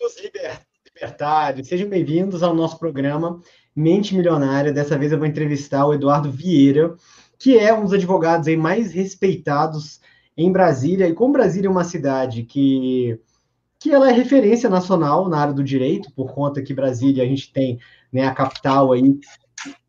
Liber, 0.00 0.60
libertários, 0.86 1.66
sejam 1.66 1.88
bem-vindos 1.88 2.44
ao 2.44 2.54
nosso 2.54 2.78
programa 2.78 3.40
Mente 3.74 4.14
Milionária. 4.14 4.72
Dessa 4.72 4.96
vez 4.96 5.10
eu 5.10 5.18
vou 5.18 5.26
entrevistar 5.26 5.84
o 5.84 5.92
Eduardo 5.92 6.30
Vieira, 6.30 6.94
que 7.36 7.58
é 7.58 7.74
um 7.74 7.82
dos 7.82 7.92
advogados 7.92 8.46
aí 8.46 8.56
mais 8.56 8.92
respeitados 8.92 10.00
em 10.36 10.52
Brasília. 10.52 11.08
E 11.08 11.14
como 11.14 11.32
Brasília 11.32 11.66
é 11.66 11.70
uma 11.70 11.82
cidade 11.82 12.44
que, 12.44 13.18
que 13.80 13.90
ela 13.90 14.08
é 14.08 14.12
referência 14.12 14.70
nacional 14.70 15.28
na 15.28 15.40
área 15.40 15.52
do 15.52 15.64
direito, 15.64 16.12
por 16.12 16.32
conta 16.32 16.62
que 16.62 16.72
Brasília 16.72 17.24
a 17.24 17.26
gente 17.26 17.52
tem 17.52 17.80
né, 18.12 18.24
a 18.24 18.32
capital 18.32 18.92
aí 18.92 19.18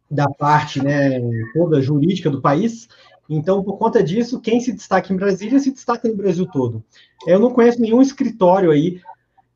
da 0.09 0.27
parte 0.27 0.83
né, 0.83 1.21
toda 1.53 1.83
jurídica 1.83 2.31
do 2.31 2.41
país. 2.41 2.87
Então, 3.29 3.63
por 3.63 3.77
conta 3.77 4.01
disso, 4.01 4.41
quem 4.41 4.59
se 4.59 4.73
destaca 4.73 5.13
em 5.13 5.17
Brasília 5.17 5.59
se 5.59 5.71
destaca 5.71 6.07
no 6.07 6.15
Brasil 6.15 6.47
todo. 6.47 6.83
Eu 7.27 7.37
não 7.37 7.51
conheço 7.51 7.79
nenhum 7.79 8.01
escritório 8.01 8.71
aí 8.71 8.99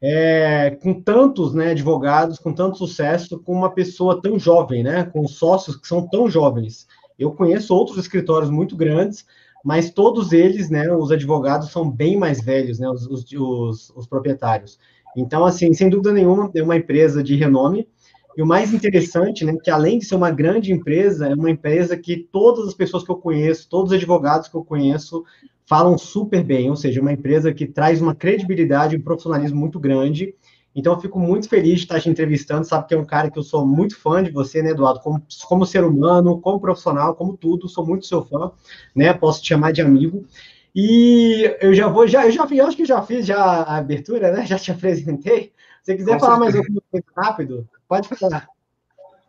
é, 0.06 0.72
com 0.82 0.94
tantos 0.94 1.54
né, 1.54 1.72
advogados, 1.72 2.38
com 2.38 2.52
tanto 2.52 2.78
sucesso, 2.78 3.40
com 3.40 3.54
uma 3.54 3.72
pessoa 3.72 4.22
tão 4.22 4.38
jovem, 4.38 4.84
né, 4.84 5.06
com 5.06 5.26
sócios 5.26 5.78
que 5.78 5.88
são 5.88 6.06
tão 6.06 6.30
jovens. 6.30 6.86
Eu 7.18 7.32
conheço 7.32 7.74
outros 7.74 7.98
escritórios 7.98 8.50
muito 8.50 8.76
grandes, 8.76 9.26
mas 9.64 9.92
todos 9.92 10.34
eles, 10.34 10.70
né, 10.70 10.92
os 10.92 11.10
advogados 11.10 11.72
são 11.72 11.90
bem 11.90 12.18
mais 12.18 12.44
velhos, 12.44 12.80
né, 12.80 12.90
os, 12.90 13.08
os, 13.08 13.90
os 13.96 14.06
proprietários. 14.06 14.78
Então, 15.16 15.46
assim, 15.46 15.74
sem 15.74 15.90
dúvida 15.90 16.12
nenhuma, 16.12 16.52
é 16.54 16.62
uma 16.62 16.76
empresa 16.76 17.24
de 17.24 17.38
renome. 17.38 17.88
E 18.36 18.42
o 18.42 18.46
mais 18.46 18.74
interessante, 18.74 19.46
né, 19.46 19.56
que 19.64 19.72
além 19.72 20.00
de 20.00 20.06
ser 20.06 20.16
uma 20.16 20.32
grande 20.32 20.74
empresa, 20.74 21.28
é 21.28 21.34
uma 21.34 21.52
empresa 21.52 21.96
que 21.96 22.28
todas 22.30 22.68
as 22.68 22.74
pessoas 22.74 23.06
que 23.06 23.12
eu 23.12 23.16
conheço, 23.16 23.70
todos 23.70 23.94
os 23.94 23.98
advogados 23.98 24.50
que 24.50 24.56
eu 24.56 24.66
conheço, 24.66 25.24
falam 25.66 25.98
super 25.98 26.44
bem, 26.44 26.70
ou 26.70 26.76
seja, 26.76 27.02
uma 27.02 27.14
empresa 27.14 27.54
que 27.54 27.66
traz 27.66 28.02
uma 28.02 28.16
credibilidade 28.16 28.96
e 28.96 29.00
um 29.00 29.02
profissionalismo 29.02 29.60
muito 29.60 29.80
grande. 29.80 30.36
Então, 30.76 30.94
eu 30.94 31.00
fico 31.00 31.20
muito 31.20 31.48
feliz 31.48 31.80
de 31.80 31.86
estar 31.86 32.02
te 32.02 32.10
entrevistando. 32.10 32.66
Sabe 32.66 32.88
que 32.88 32.96
é 32.96 32.98
um 32.98 33.06
cara 33.06 33.30
que 33.30 33.38
eu 33.38 33.44
sou 33.44 33.66
muito 33.66 33.96
fã 33.98 34.24
de 34.24 34.32
você, 34.32 34.62
né, 34.62 34.72
Eduardo? 34.72 35.00
Como, 35.02 35.22
como 35.48 35.66
ser 35.66 35.84
humano, 35.84 36.42
como 36.42 36.60
profissional, 36.60 37.16
como 37.16 37.38
tudo, 37.38 37.70
sou 37.70 37.86
muito 37.86 38.08
seu 38.08 38.24
fã, 38.26 38.52
né? 38.96 39.14
Posso 39.14 39.42
te 39.42 39.50
chamar 39.50 39.72
de 39.72 39.82
amigo. 39.82 40.26
E 40.76 41.56
eu 41.62 41.74
já 41.76 41.88
vou, 41.88 42.08
já, 42.08 42.26
eu 42.26 42.32
já 42.32 42.48
eu 42.50 42.66
acho 42.66 42.78
que 42.78 42.86
já 42.86 43.02
fiz 43.04 43.26
já 43.26 43.38
a 43.38 43.78
abertura, 43.78 44.32
né? 44.32 44.46
Já 44.48 44.58
te 44.58 44.72
apresentei. 44.72 45.54
Se 45.84 45.92
você 45.92 45.98
quiser 45.98 46.14
Com 46.14 46.20
falar 46.22 46.38
certeza. 46.38 46.40
mais 46.40 46.56
alguma 46.56 46.82
coisa 46.90 47.06
rápido, 47.16 47.70
pode 47.88 48.08
falar. 48.08 48.48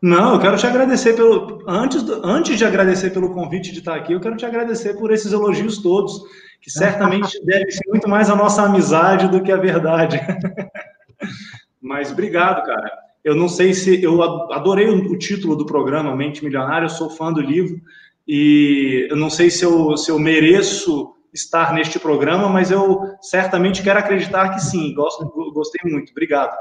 Não, 0.05 0.35
eu 0.35 0.39
quero 0.39 0.59
te 0.59 0.67
agradecer 0.67 1.15
pelo. 1.15 1.65
Antes, 1.67 2.05
antes 2.23 2.59
de 2.59 2.65
agradecer 2.67 3.09
pelo 3.09 3.33
convite 3.33 3.73
de 3.73 3.79
estar 3.79 3.95
aqui, 3.95 4.13
eu 4.13 4.21
quero 4.21 4.37
te 4.37 4.45
agradecer 4.45 4.99
por 4.99 5.11
esses 5.11 5.33
elogios 5.33 5.79
todos, 5.79 6.21
que 6.61 6.71
certamente 6.71 7.41
devem 7.43 7.71
ser 7.71 7.89
muito 7.89 8.07
mais 8.07 8.29
a 8.29 8.37
nossa 8.37 8.65
amizade 8.65 9.29
do 9.29 9.43
que 9.43 9.51
a 9.51 9.57
verdade. 9.57 10.21
Mas 11.81 12.13
obrigado, 12.13 12.67
cara. 12.67 12.93
Eu 13.25 13.35
não 13.35 13.49
sei 13.49 13.73
se. 13.73 14.03
Eu 14.03 14.23
adorei 14.53 14.91
o 14.91 15.17
título 15.17 15.57
do 15.57 15.65
programa, 15.65 16.15
Mente 16.15 16.45
Milionária, 16.45 16.85
eu 16.85 16.91
sou 16.91 17.09
fã 17.09 17.33
do 17.33 17.41
livro, 17.41 17.81
e 18.29 19.09
eu 19.09 19.17
não 19.17 19.31
sei 19.31 19.49
se 19.49 19.65
eu, 19.65 19.97
se 19.97 20.11
eu 20.11 20.19
mereço 20.19 21.15
estar 21.33 21.73
neste 21.73 21.99
programa, 21.99 22.47
mas 22.47 22.71
eu 22.71 23.01
certamente 23.23 23.83
quero 23.83 24.01
acreditar 24.01 24.51
que 24.51 24.61
sim. 24.61 24.93
Gosto, 24.93 25.25
gostei 25.55 25.91
muito. 25.91 26.11
Obrigado. 26.11 26.55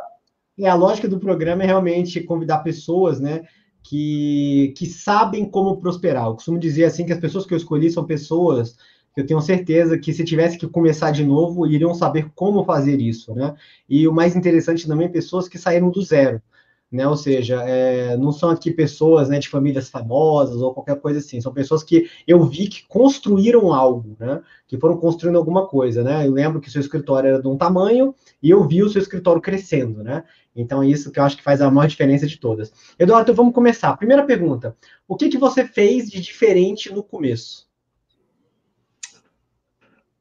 É, 0.59 0.67
a 0.67 0.75
lógica 0.75 1.07
do 1.07 1.19
programa 1.19 1.63
é 1.63 1.65
realmente 1.65 2.21
convidar 2.21 2.59
pessoas, 2.59 3.19
né, 3.19 3.43
que, 3.81 4.73
que 4.77 4.85
sabem 4.85 5.49
como 5.49 5.77
prosperar. 5.77 6.27
Eu 6.27 6.33
costumo 6.33 6.59
dizer 6.59 6.85
assim 6.85 7.05
que 7.05 7.13
as 7.13 7.19
pessoas 7.19 7.45
que 7.45 7.53
eu 7.53 7.57
escolhi 7.57 7.89
são 7.91 8.05
pessoas 8.05 8.75
que 9.13 9.21
eu 9.21 9.25
tenho 9.25 9.41
certeza 9.41 9.97
que 9.97 10.11
se 10.11 10.23
tivesse 10.23 10.57
que 10.57 10.67
começar 10.67 11.11
de 11.11 11.23
novo, 11.23 11.67
iriam 11.67 11.93
saber 11.93 12.31
como 12.33 12.65
fazer 12.65 12.99
isso, 12.99 13.33
né? 13.35 13.55
E 13.87 14.07
o 14.07 14.13
mais 14.13 14.35
interessante 14.35 14.87
também, 14.87 15.11
pessoas 15.11 15.47
que 15.47 15.59
saíram 15.59 15.91
do 15.91 16.01
zero 16.01 16.41
né? 16.93 17.07
Ou 17.07 17.17
seja, 17.17 17.63
é, 17.63 18.15
não 18.15 18.31
são 18.31 18.49
aqui 18.49 18.71
pessoas 18.71 19.27
né, 19.27 19.39
de 19.39 19.49
famílias 19.49 19.89
famosas 19.89 20.61
ou 20.61 20.73
qualquer 20.73 20.99
coisa 21.01 21.19
assim, 21.19 21.41
são 21.41 21.51
pessoas 21.51 21.83
que 21.83 22.07
eu 22.27 22.43
vi 22.45 22.67
que 22.67 22.87
construíram 22.87 23.73
algo, 23.73 24.15
né? 24.19 24.41
Que 24.67 24.77
foram 24.77 24.95
construindo 24.97 25.37
alguma 25.37 25.67
coisa, 25.67 26.03
né? 26.03 26.27
Eu 26.27 26.31
lembro 26.31 26.61
que 26.61 26.69
seu 26.69 26.79
escritório 26.79 27.29
era 27.29 27.41
de 27.41 27.47
um 27.47 27.57
tamanho 27.57 28.13
e 28.41 28.49
eu 28.49 28.67
vi 28.67 28.83
o 28.83 28.89
seu 28.89 29.01
escritório 29.01 29.41
crescendo, 29.41 30.03
né? 30.03 30.23
Então, 30.55 30.83
é 30.83 30.87
isso 30.87 31.11
que 31.11 31.19
eu 31.19 31.23
acho 31.23 31.35
que 31.35 31.43
faz 31.43 31.61
a 31.61 31.71
maior 31.71 31.87
diferença 31.87 32.27
de 32.27 32.37
todas. 32.37 32.71
Eduardo, 32.99 33.23
então 33.23 33.35
vamos 33.35 33.55
começar. 33.55 33.97
Primeira 33.97 34.23
pergunta: 34.23 34.77
o 35.07 35.15
que, 35.15 35.29
que 35.29 35.37
você 35.37 35.65
fez 35.65 36.09
de 36.09 36.21
diferente 36.21 36.93
no 36.93 37.03
começo? 37.03 37.67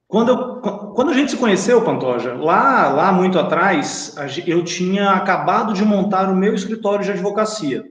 Quando, 0.09 0.29
eu, 0.29 0.72
quando 0.95 1.11
a 1.11 1.15
gente 1.15 1.31
se 1.31 1.37
conheceu, 1.37 1.83
Pantoja, 1.83 2.35
lá, 2.35 2.89
lá 2.89 3.13
muito 3.13 3.39
atrás, 3.39 4.15
eu 4.47 4.63
tinha 4.65 5.11
acabado 5.11 5.73
de 5.73 5.85
montar 5.85 6.31
o 6.31 6.37
meu 6.37 6.55
escritório 6.55 7.05
de 7.05 7.11
advocacia. 7.11 7.85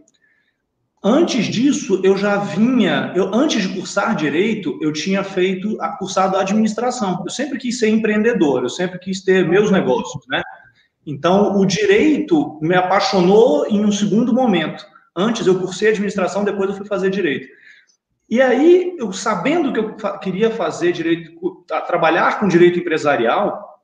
Antes 1.04 1.46
disso, 1.46 2.00
eu 2.04 2.16
já 2.16 2.38
vinha, 2.38 3.12
eu, 3.16 3.34
antes 3.34 3.64
de 3.64 3.70
cursar 3.74 4.16
direito, 4.16 4.78
eu 4.82 4.94
tinha 4.94 5.24
feito, 5.24 5.76
cursado 5.98 6.38
administração. 6.38 7.24
Eu 7.26 7.32
sempre 7.32 7.58
quis 7.58 7.80
ser 7.80 7.90
empreendedor, 7.90 8.62
eu 8.62 8.70
sempre 8.70 9.00
quis 9.00 9.24
ter 9.24 9.48
meus 9.48 9.72
negócios, 9.72 10.24
né? 10.30 10.44
Então, 11.06 11.58
o 11.58 11.66
direito 11.66 12.60
me 12.62 12.76
apaixonou 12.76 13.66
em 13.68 13.84
um 13.84 13.92
segundo 13.92 14.32
momento. 14.32 14.86
Antes 15.16 15.48
eu 15.48 15.60
cursei 15.60 15.90
administração, 15.90 16.44
depois 16.44 16.70
eu 16.70 16.76
fui 16.76 16.86
fazer 16.86 17.10
direito. 17.10 17.48
E 18.32 18.42
aí, 18.42 18.96
eu 18.98 19.12
sabendo 19.12 19.74
que 19.74 19.80
eu 19.80 20.20
queria 20.20 20.50
fazer 20.50 20.94
direito, 20.94 21.34
trabalhar 21.86 22.40
com 22.40 22.48
direito 22.48 22.80
empresarial, 22.80 23.84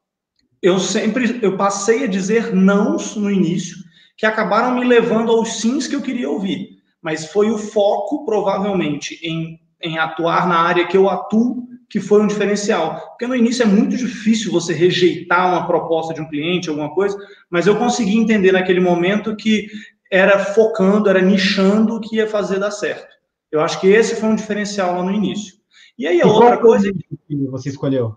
eu 0.62 0.80
sempre 0.80 1.40
eu 1.42 1.58
passei 1.58 2.06
a 2.06 2.08
dizer 2.08 2.56
não 2.56 2.96
no 3.18 3.30
início, 3.30 3.76
que 4.16 4.26
acabaram 4.26 4.74
me 4.74 4.86
levando 4.86 5.34
aos 5.34 5.60
sims 5.60 5.86
que 5.86 5.98
eu 5.98 6.02
queria 6.02 6.30
ouvir. 6.30 6.78
Mas 7.02 7.30
foi 7.30 7.50
o 7.50 7.58
foco, 7.58 8.24
provavelmente, 8.24 9.20
em, 9.22 9.60
em 9.84 9.98
atuar 9.98 10.48
na 10.48 10.62
área 10.62 10.88
que 10.88 10.96
eu 10.96 11.10
atuo, 11.10 11.68
que 11.90 12.00
foi 12.00 12.22
um 12.22 12.28
diferencial. 12.28 13.02
Porque 13.10 13.28
no 13.28 13.36
início 13.36 13.64
é 13.64 13.66
muito 13.66 13.98
difícil 13.98 14.50
você 14.50 14.74
rejeitar 14.74 15.50
uma 15.50 15.68
proposta 15.68 16.14
de 16.14 16.22
um 16.22 16.30
cliente, 16.30 16.70
alguma 16.70 16.96
coisa, 16.96 17.18
mas 17.50 17.68
eu 17.68 17.76
consegui 17.76 18.16
entender 18.16 18.54
naquele 18.54 18.80
momento 18.80 19.36
que 19.36 19.68
era 20.10 20.40
focando, 20.40 21.10
era 21.10 21.22
nichando 21.22 21.98
o 21.98 22.00
que 22.00 22.16
ia 22.16 22.30
fazer 22.30 22.60
dar 22.60 22.72
certo. 22.72 23.17
Eu 23.52 23.62
acho 23.62 23.80
que 23.80 23.88
esse 23.88 24.16
foi 24.16 24.30
um 24.30 24.36
diferencial 24.36 24.96
lá 24.96 25.04
no 25.04 25.12
início. 25.12 25.56
E 25.98 26.06
aí, 26.06 26.22
a 26.22 26.28
outra 26.28 26.58
coisa. 26.58 26.92
que 26.92 27.36
você 27.48 27.70
escolheu? 27.70 28.16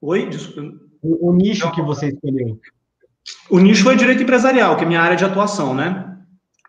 Oi? 0.00 0.28
Desculpa. 0.28 0.78
O, 1.02 1.30
o 1.30 1.34
nicho 1.34 1.66
Não. 1.66 1.72
que 1.72 1.82
você 1.82 2.08
escolheu. 2.08 2.58
O 3.50 3.58
nicho 3.58 3.84
foi 3.84 3.96
direito 3.96 4.22
empresarial, 4.22 4.76
que 4.76 4.84
é 4.84 4.86
minha 4.86 5.00
área 5.00 5.16
de 5.16 5.24
atuação, 5.24 5.74
né? 5.74 6.18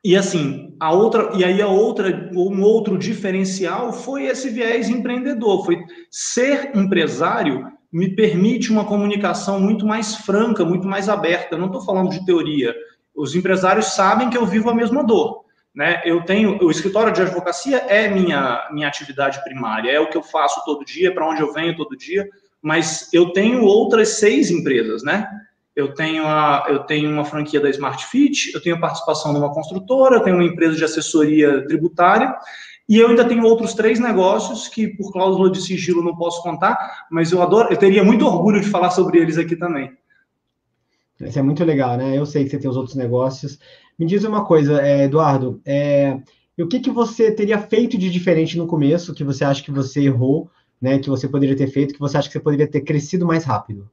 E 0.04 0.16
assim, 0.16 0.76
a 0.80 0.92
outra, 0.92 1.32
e 1.36 1.44
aí 1.44 1.62
a 1.62 1.68
outra, 1.68 2.32
um 2.34 2.62
outro 2.62 2.98
diferencial 2.98 3.94
foi 3.94 4.26
esse 4.26 4.50
viés 4.50 4.90
empreendedor, 4.90 5.64
foi 5.66 5.78
ser 6.10 6.76
empresário 6.76 7.72
me 7.92 8.16
permite 8.16 8.72
uma 8.72 8.86
comunicação 8.86 9.60
muito 9.60 9.86
mais 9.86 10.16
franca, 10.16 10.64
muito 10.64 10.88
mais 10.88 11.10
aberta. 11.10 11.56
Eu 11.56 11.60
não 11.60 11.66
estou 11.68 11.84
falando 11.84 12.10
de 12.10 12.26
teoria. 12.26 12.74
Os 13.14 13.36
empresários 13.36 13.88
sabem 13.88 14.30
que 14.30 14.38
eu 14.38 14.46
vivo 14.46 14.70
a 14.70 14.74
mesma 14.74 15.04
dor. 15.04 15.44
Né? 15.74 16.02
Eu 16.04 16.24
tenho 16.24 16.62
o 16.62 16.70
escritório 16.70 17.14
de 17.14 17.22
advocacia 17.22 17.78
é 17.88 18.10
minha 18.10 18.68
minha 18.72 18.88
atividade 18.88 19.42
primária, 19.44 19.90
é 19.90 20.00
o 20.00 20.10
que 20.10 20.18
eu 20.18 20.24
faço 20.24 20.62
todo 20.66 20.84
dia, 20.84 21.14
para 21.14 21.26
onde 21.26 21.42
eu 21.42 21.54
venho 21.54 21.76
todo 21.76 21.98
dia, 21.98 22.28
mas 22.62 23.08
eu 23.14 23.32
tenho 23.32 23.64
outras 23.64 24.20
seis 24.20 24.52
empresas, 24.52 25.02
né? 25.02 25.30
Eu 25.74 25.94
tenho 25.94 26.26
a 26.28 26.66
eu 26.68 26.80
tenho 26.80 27.10
uma 27.10 27.24
franquia 27.24 27.62
da 27.62 27.70
Smart 27.70 28.06
Fit, 28.08 28.54
eu 28.54 28.62
tenho 28.62 28.82
participação 28.82 29.32
numa 29.32 29.54
construtora, 29.54 30.18
eu 30.18 30.24
tenho 30.24 30.36
uma 30.36 30.46
empresa 30.46 30.76
de 30.76 30.84
assessoria 30.84 31.66
tributária 31.66 32.36
e 32.90 32.98
eu 32.98 33.08
ainda 33.08 33.24
tenho 33.24 33.46
outros 33.46 33.74
três 33.74 33.98
negócios 33.98 34.68
que 34.68 34.90
por 34.90 35.14
cláusula 35.14 35.50
de 35.50 35.62
sigilo 35.62 36.04
não 36.04 36.18
posso 36.18 36.44
contar, 36.44 37.06
mas 37.10 37.32
eu 37.32 37.42
adoro, 37.42 37.72
eu 37.72 37.78
teria 37.78 38.04
muito 38.04 38.26
orgulho 38.26 38.60
de 38.60 38.70
falar 38.70 38.90
sobre 38.90 39.20
eles 39.20 39.38
aqui 39.38 39.56
também. 39.56 39.98
Isso 41.28 41.40
é 41.40 41.42
muito 41.42 41.64
legal, 41.64 41.98
né? 41.98 42.18
Eu 42.18 42.26
sei 42.26 42.44
que 42.44 42.50
você 42.50 42.60
tem 42.60 42.70
os 42.70 42.78
outros 42.78 42.96
negócios. 42.96 43.60
Me 43.98 44.06
diz 44.06 44.24
uma 44.24 44.46
coisa, 44.46 44.82
é, 44.82 45.04
Eduardo, 45.04 45.62
é, 45.66 46.20
o 46.60 46.68
que, 46.68 46.80
que 46.80 46.90
você 46.90 47.32
teria 47.32 47.60
feito 47.60 47.98
de 47.98 48.10
diferente 48.10 48.58
no 48.58 48.68
começo, 48.68 49.14
que 49.14 49.24
você 49.24 49.44
acha 49.44 49.64
que 49.64 49.72
você 49.72 50.02
errou, 50.02 50.50
né, 50.82 51.00
que 51.00 51.10
você 51.10 51.28
poderia 51.28 51.56
ter 51.56 51.68
feito, 51.68 51.94
que 51.94 52.00
você 52.00 52.18
acha 52.18 52.28
que 52.28 52.34
você 52.34 52.40
poderia 52.40 52.68
ter 52.68 52.82
crescido 52.82 53.26
mais 53.26 53.44
rápido? 53.44 53.90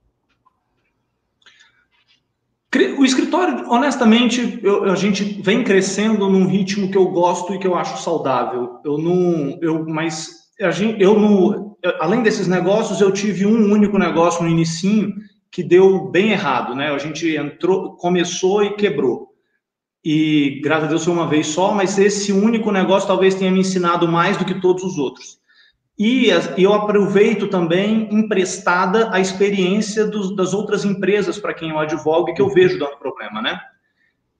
O 2.98 3.04
escritório, 3.04 3.70
honestamente, 3.70 4.60
eu, 4.62 4.84
a 4.84 4.94
gente 4.94 5.40
vem 5.40 5.64
crescendo 5.64 6.28
num 6.28 6.46
ritmo 6.46 6.90
que 6.90 6.98
eu 6.98 7.08
gosto 7.08 7.54
e 7.54 7.58
que 7.58 7.66
eu 7.66 7.74
acho 7.74 8.02
saudável. 8.02 8.80
Eu 8.84 8.98
não, 8.98 9.58
eu, 9.62 9.86
mas 9.86 10.48
a 10.60 10.70
gente, 10.70 11.00
eu 11.00 11.16
além 12.00 12.22
desses 12.22 12.46
negócios, 12.46 13.00
eu 13.00 13.12
tive 13.12 13.46
um 13.46 13.72
único 13.72 13.98
negócio 13.98 14.42
no 14.42 14.50
inicinho 14.50 15.14
que 15.50 15.62
deu 15.62 16.08
bem 16.08 16.32
errado, 16.32 16.74
né? 16.74 16.90
A 16.90 16.98
gente 16.98 17.36
entrou, 17.36 17.96
começou 17.96 18.62
e 18.62 18.74
quebrou. 18.74 19.28
E 20.04 20.60
graças 20.62 20.84
a 20.84 20.88
Deus 20.88 21.04
foi 21.04 21.12
uma 21.12 21.26
vez 21.26 21.48
só, 21.48 21.72
mas 21.72 21.98
esse 21.98 22.32
único 22.32 22.70
negócio 22.70 23.08
talvez 23.08 23.34
tenha 23.34 23.50
me 23.50 23.60
ensinado 23.60 24.06
mais 24.06 24.36
do 24.36 24.44
que 24.44 24.60
todos 24.60 24.84
os 24.84 24.98
outros. 24.98 25.38
e 25.98 26.28
eu 26.56 26.72
aproveito 26.72 27.48
também 27.48 28.08
emprestada 28.12 29.12
a 29.12 29.18
experiência 29.18 30.06
dos, 30.06 30.34
das 30.36 30.54
outras 30.54 30.84
empresas 30.84 31.38
para 31.38 31.52
quem 31.52 31.70
eu 31.70 31.78
advogo 31.78 32.30
e 32.30 32.34
que 32.34 32.40
eu 32.40 32.48
vejo 32.48 32.78
dando 32.78 32.96
problema, 32.98 33.42
né? 33.42 33.60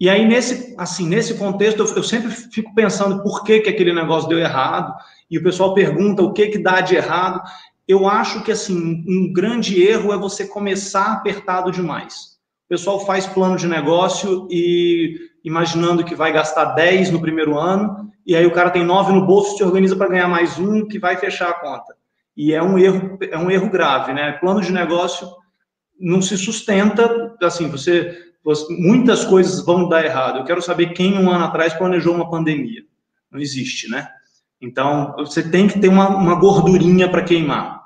E 0.01 0.09
aí, 0.09 0.25
nesse, 0.25 0.77
assim, 0.79 1.09
nesse 1.09 1.35
contexto, 1.35 1.83
eu, 1.83 1.97
eu, 1.97 2.03
sempre 2.05 2.31
fico 2.31 2.73
pensando 2.73 3.21
por 3.21 3.43
que, 3.43 3.59
que 3.59 3.69
aquele 3.69 3.93
negócio 3.93 4.29
deu 4.29 4.39
errado, 4.39 4.95
e 5.29 5.37
o 5.37 5.43
pessoal 5.43 5.75
pergunta 5.75 6.23
o 6.23 6.33
que, 6.33 6.47
que 6.47 6.59
dá 6.59 6.81
de 6.81 6.95
errado. 6.95 7.43
Eu 7.89 8.07
acho 8.07 8.45
que, 8.45 8.53
assim, 8.53 9.03
um 9.09 9.33
grande 9.33 9.83
erro 9.83 10.13
é 10.13 10.19
você 10.19 10.47
começar 10.47 11.15
apertado 11.15 11.73
demais. 11.73 12.39
O 12.67 12.69
pessoal 12.69 13.01
faz 13.07 13.27
plano 13.27 13.57
de 13.57 13.67
negócio 13.67 14.47
e 14.51 15.17
imaginando 15.43 16.05
que 16.05 16.15
vai 16.15 16.31
gastar 16.31 16.67
10 16.75 17.11
no 17.11 17.21
primeiro 17.21 17.59
ano, 17.59 18.13
e 18.27 18.37
aí 18.37 18.45
o 18.45 18.53
cara 18.53 18.69
tem 18.69 18.85
9 18.85 19.15
no 19.15 19.27
bolso, 19.27 19.57
se 19.57 19.65
organiza 19.65 19.97
para 19.97 20.11
ganhar 20.11 20.29
mais 20.29 20.59
um, 20.59 20.87
que 20.87 20.99
vai 20.99 21.17
fechar 21.17 21.49
a 21.49 21.55
conta. 21.55 21.97
E 22.37 22.53
é 22.53 22.63
um 22.63 22.79
erro, 22.79 23.19
é 23.23 23.39
um 23.39 23.51
erro 23.51 23.71
grave, 23.71 24.13
né? 24.13 24.33
Plano 24.33 24.61
de 24.61 24.71
negócio 24.71 25.27
não 25.99 26.21
se 26.21 26.37
sustenta, 26.37 27.35
assim, 27.43 27.69
você, 27.69 28.17
você 28.45 28.67
muitas 28.79 29.25
coisas 29.25 29.65
vão 29.65 29.89
dar 29.89 30.05
errado. 30.05 30.39
Eu 30.39 30.45
quero 30.45 30.61
saber 30.61 30.93
quem 30.93 31.19
um 31.19 31.31
ano 31.31 31.47
atrás 31.47 31.73
planejou 31.73 32.15
uma 32.15 32.31
pandemia. 32.31 32.83
Não 33.31 33.41
existe, 33.41 33.91
né? 33.91 34.09
Então, 34.61 35.15
você 35.17 35.43
tem 35.43 35.67
que 35.67 35.79
ter 35.81 35.89
uma, 35.89 36.09
uma 36.09 36.35
gordurinha 36.35 37.09
para 37.11 37.25
queimar. 37.25 37.78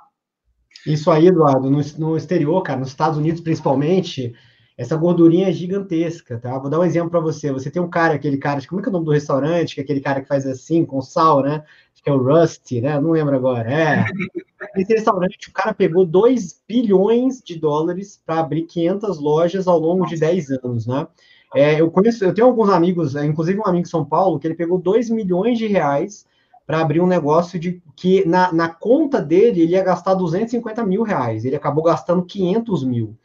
Isso 0.86 1.10
aí, 1.10 1.28
Eduardo, 1.28 1.70
no, 1.70 1.80
no 1.98 2.16
exterior, 2.16 2.62
cara, 2.62 2.80
nos 2.80 2.88
Estados 2.88 3.18
Unidos 3.18 3.40
principalmente, 3.40 4.34
essa 4.76 4.96
gordurinha 4.96 5.48
é 5.48 5.52
gigantesca, 5.52 6.38
tá? 6.38 6.58
Vou 6.58 6.70
dar 6.70 6.80
um 6.80 6.84
exemplo 6.84 7.10
para 7.10 7.20
você. 7.20 7.52
Você 7.52 7.70
tem 7.70 7.80
um 7.80 7.88
cara, 7.88 8.14
aquele 8.14 8.36
cara, 8.36 8.60
como 8.66 8.80
é 8.80 8.82
que 8.82 8.88
é 8.88 8.90
o 8.90 8.92
nome 8.92 9.04
do 9.04 9.12
restaurante? 9.12 9.74
Que 9.74 9.80
é 9.80 9.84
aquele 9.84 10.00
cara 10.00 10.20
que 10.20 10.28
faz 10.28 10.46
assim, 10.46 10.84
com 10.84 11.00
sal, 11.00 11.42
né? 11.42 11.62
Acho 11.92 12.02
que 12.02 12.10
é 12.10 12.12
o 12.12 12.22
Rusty, 12.22 12.80
né? 12.80 12.98
Não 13.00 13.10
lembro 13.10 13.36
agora. 13.36 13.70
É. 13.70 14.04
Esse 14.76 14.94
restaurante, 14.94 15.48
o 15.48 15.52
cara 15.52 15.74
pegou 15.74 16.04
2 16.04 16.62
bilhões 16.66 17.42
de 17.42 17.58
dólares 17.58 18.20
para 18.24 18.40
abrir 18.40 18.62
500 18.62 19.20
lojas 19.20 19.68
ao 19.68 19.78
longo 19.78 20.06
de 20.06 20.16
10 20.16 20.50
anos, 20.50 20.86
né? 20.86 21.06
É, 21.54 21.80
eu 21.80 21.90
conheço, 21.90 22.24
eu 22.24 22.32
tenho 22.32 22.46
alguns 22.46 22.70
amigos, 22.70 23.14
é, 23.14 23.26
inclusive 23.26 23.58
um 23.58 23.66
amigo 23.66 23.86
em 23.86 23.90
São 23.90 24.04
Paulo, 24.04 24.38
que 24.38 24.46
ele 24.46 24.54
pegou 24.54 24.78
2 24.78 25.10
milhões 25.10 25.58
de 25.58 25.66
reais 25.66 26.26
para 26.66 26.80
abrir 26.80 27.00
um 27.00 27.06
negócio 27.06 27.58
de 27.58 27.82
que 27.96 28.26
na, 28.26 28.52
na 28.52 28.68
conta 28.68 29.20
dele 29.20 29.62
ele 29.62 29.72
ia 29.72 29.82
gastar 29.82 30.14
250 30.14 30.84
mil 30.84 31.02
reais. 31.02 31.44
Ele 31.44 31.56
acabou 31.56 31.82
gastando 31.84 32.24
500 32.24 32.84
mil 32.84 33.16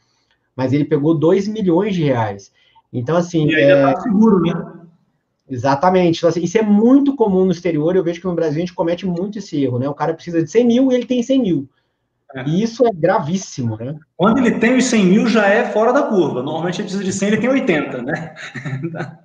mas 0.58 0.72
ele 0.72 0.84
pegou 0.84 1.14
2 1.14 1.46
milhões 1.46 1.94
de 1.94 2.02
reais. 2.02 2.50
Então, 2.92 3.16
assim. 3.16 3.46
E 3.46 3.54
ainda 3.54 3.90
é... 3.90 3.92
tá 3.92 4.00
seguro, 4.00 4.40
né? 4.40 4.72
Exatamente. 5.48 6.18
Então, 6.18 6.28
assim, 6.28 6.42
isso 6.42 6.58
é 6.58 6.62
muito 6.62 7.14
comum 7.14 7.44
no 7.44 7.52
exterior. 7.52 7.94
Eu 7.94 8.02
vejo 8.02 8.20
que 8.20 8.26
no 8.26 8.34
Brasil 8.34 8.56
a 8.56 8.60
gente 8.60 8.74
comete 8.74 9.06
muito 9.06 9.38
esse 9.38 9.62
erro, 9.62 9.78
né? 9.78 9.88
O 9.88 9.94
cara 9.94 10.14
precisa 10.14 10.42
de 10.42 10.50
100 10.50 10.66
mil 10.66 10.90
e 10.90 10.96
ele 10.96 11.06
tem 11.06 11.22
100 11.22 11.40
mil. 11.40 11.68
É. 12.34 12.42
E 12.44 12.60
isso 12.60 12.84
é 12.84 12.90
gravíssimo, 12.92 13.76
né? 13.76 13.94
Quando 14.16 14.38
ele 14.38 14.58
tem 14.58 14.76
os 14.76 14.86
100 14.86 15.06
mil, 15.06 15.28
já 15.28 15.46
é 15.46 15.70
fora 15.70 15.92
da 15.92 16.02
curva. 16.02 16.42
Normalmente 16.42 16.80
ele 16.80 16.88
precisa 16.88 17.04
de 17.04 17.12
100, 17.12 17.28
ele 17.28 17.36
tem 17.36 17.50
80, 17.50 18.02
né? 18.02 18.34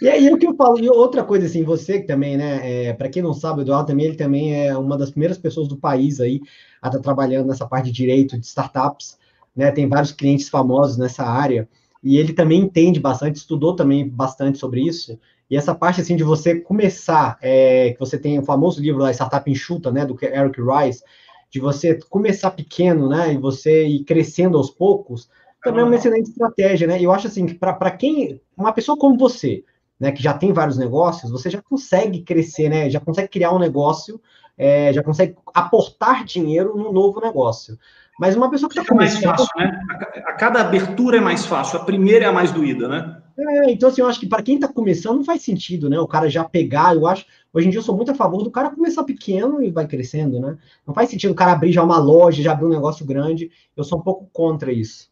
e 0.00 0.08
aí 0.08 0.32
o 0.32 0.38
que 0.38 0.46
eu 0.46 0.54
falo, 0.54 0.78
e 0.78 0.88
outra 0.88 1.22
coisa 1.22 1.46
assim, 1.46 1.62
você 1.62 2.00
que 2.00 2.06
também, 2.06 2.36
né, 2.36 2.86
é, 2.88 2.92
para 2.92 3.08
quem 3.08 3.22
não 3.22 3.34
sabe, 3.34 3.60
o 3.60 3.62
Eduardo 3.62 3.88
também, 3.88 4.06
ele 4.06 4.16
também 4.16 4.66
é 4.66 4.76
uma 4.76 4.96
das 4.96 5.10
primeiras 5.10 5.38
pessoas 5.38 5.68
do 5.68 5.76
país 5.76 6.20
aí 6.20 6.40
a 6.80 6.88
estar 6.88 6.98
tá 6.98 7.02
trabalhando 7.02 7.48
nessa 7.48 7.66
parte 7.66 7.86
de 7.86 7.92
direito 7.92 8.38
de 8.38 8.46
startups 8.46 9.18
né? 9.54 9.70
Tem 9.70 9.88
vários 9.88 10.12
clientes 10.12 10.48
famosos 10.48 10.96
nessa 10.96 11.24
área 11.24 11.68
e 12.02 12.16
ele 12.16 12.32
também 12.32 12.60
entende 12.60 12.98
bastante, 12.98 13.36
estudou 13.36 13.76
também 13.76 14.08
bastante 14.08 14.58
sobre 14.58 14.80
isso. 14.80 15.18
E 15.48 15.56
essa 15.56 15.74
parte 15.74 16.00
assim 16.00 16.16
de 16.16 16.24
você 16.24 16.58
começar, 16.58 17.38
é, 17.40 17.92
que 17.92 18.00
você 18.00 18.18
tem 18.18 18.38
o 18.38 18.44
famoso 18.44 18.80
livro 18.80 19.02
lá, 19.02 19.12
Startup 19.12 19.48
Enxuta, 19.50 19.92
né, 19.92 20.04
do 20.04 20.16
Eric 20.22 20.60
Rice, 20.60 21.04
de 21.50 21.60
você 21.60 21.98
começar 22.08 22.50
pequeno, 22.52 23.08
né, 23.08 23.34
e 23.34 23.36
você 23.36 23.86
ir 23.86 24.04
crescendo 24.04 24.56
aos 24.56 24.70
poucos, 24.70 25.28
também 25.62 25.82
é 25.82 25.84
uma 25.84 25.94
excelente 25.94 26.30
estratégia, 26.30 26.86
né? 26.86 27.00
Eu 27.00 27.12
acho 27.12 27.28
assim 27.28 27.46
que 27.46 27.54
para 27.54 27.90
quem, 27.90 28.40
uma 28.56 28.72
pessoa 28.72 28.98
como 28.98 29.16
você, 29.16 29.64
né, 29.98 30.10
que 30.10 30.22
já 30.22 30.34
tem 30.34 30.52
vários 30.52 30.76
negócios, 30.76 31.30
você 31.30 31.48
já 31.48 31.62
consegue 31.62 32.22
crescer, 32.22 32.68
né? 32.68 32.90
Já 32.90 32.98
consegue 32.98 33.28
criar 33.28 33.52
um 33.52 33.58
negócio, 33.58 34.20
é, 34.58 34.92
já 34.92 35.02
consegue 35.02 35.36
aportar 35.54 36.24
dinheiro 36.24 36.76
num 36.76 36.92
novo 36.92 37.20
negócio. 37.20 37.78
Mas 38.18 38.36
uma 38.36 38.50
pessoa 38.50 38.68
que 38.68 38.78
está 38.78 38.92
começando... 38.92 39.24
mais 39.24 39.40
fácil, 39.40 39.58
né? 39.58 39.80
A 40.26 40.32
cada 40.34 40.60
abertura 40.60 41.18
é 41.18 41.20
mais 41.20 41.46
fácil, 41.46 41.78
a 41.78 41.84
primeira 41.84 42.24
é 42.24 42.28
a 42.28 42.32
mais 42.32 42.50
doída, 42.50 42.88
né? 42.88 43.22
É, 43.38 43.70
então 43.70 43.88
assim, 43.88 44.00
eu 44.00 44.08
acho 44.08 44.20
que 44.20 44.26
para 44.26 44.42
quem 44.42 44.56
está 44.56 44.68
começando 44.68 45.16
não 45.16 45.24
faz 45.24 45.42
sentido, 45.42 45.88
né? 45.88 45.98
O 45.98 46.08
cara 46.08 46.28
já 46.28 46.44
pegar, 46.44 46.94
eu 46.94 47.06
acho. 47.06 47.24
Hoje 47.52 47.68
em 47.68 47.70
dia 47.70 47.78
eu 47.78 47.84
sou 47.84 47.96
muito 47.96 48.10
a 48.10 48.14
favor 48.14 48.42
do 48.42 48.50
cara 48.50 48.70
começar 48.70 49.04
pequeno 49.04 49.62
e 49.62 49.70
vai 49.70 49.86
crescendo, 49.86 50.40
né? 50.40 50.58
Não 50.86 50.92
faz 50.92 51.10
sentido 51.10 51.30
o 51.30 51.34
cara 51.34 51.52
abrir 51.52 51.72
já 51.72 51.82
uma 51.82 51.98
loja, 51.98 52.42
já 52.42 52.52
abrir 52.52 52.66
um 52.66 52.70
negócio 52.70 53.06
grande. 53.06 53.50
Eu 53.76 53.84
sou 53.84 53.98
um 53.98 54.02
pouco 54.02 54.28
contra 54.32 54.72
isso. 54.72 55.11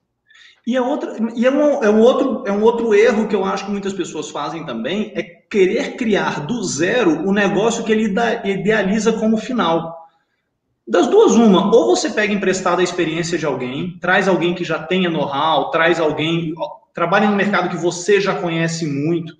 E, 0.66 0.76
a 0.76 0.82
outra, 0.82 1.16
e 1.34 1.46
é, 1.46 1.50
um, 1.50 1.82
é, 1.82 1.90
um 1.90 2.00
outro, 2.00 2.44
é 2.46 2.52
um 2.52 2.62
outro 2.62 2.94
erro 2.94 3.26
que 3.26 3.34
eu 3.34 3.44
acho 3.44 3.64
que 3.64 3.70
muitas 3.70 3.92
pessoas 3.92 4.30
fazem 4.30 4.64
também, 4.64 5.12
é 5.14 5.22
querer 5.22 5.96
criar 5.96 6.46
do 6.46 6.62
zero 6.62 7.26
o 7.26 7.32
negócio 7.32 7.82
que 7.82 7.90
ele 7.90 8.14
idealiza 8.44 9.12
como 9.14 9.36
final. 9.36 9.98
Das 10.86 11.06
duas, 11.06 11.34
uma, 11.34 11.74
ou 11.74 11.96
você 11.96 12.10
pega 12.10 12.32
emprestada 12.32 12.80
a 12.80 12.84
experiência 12.84 13.38
de 13.38 13.46
alguém, 13.46 13.98
traz 14.00 14.28
alguém 14.28 14.54
que 14.54 14.64
já 14.64 14.78
tenha 14.78 15.08
know-how, 15.08 15.70
traz 15.70 15.98
alguém, 16.00 16.52
trabalha 16.92 17.30
no 17.30 17.36
mercado 17.36 17.68
que 17.68 17.76
você 17.76 18.20
já 18.20 18.34
conhece 18.34 18.86
muito, 18.86 19.34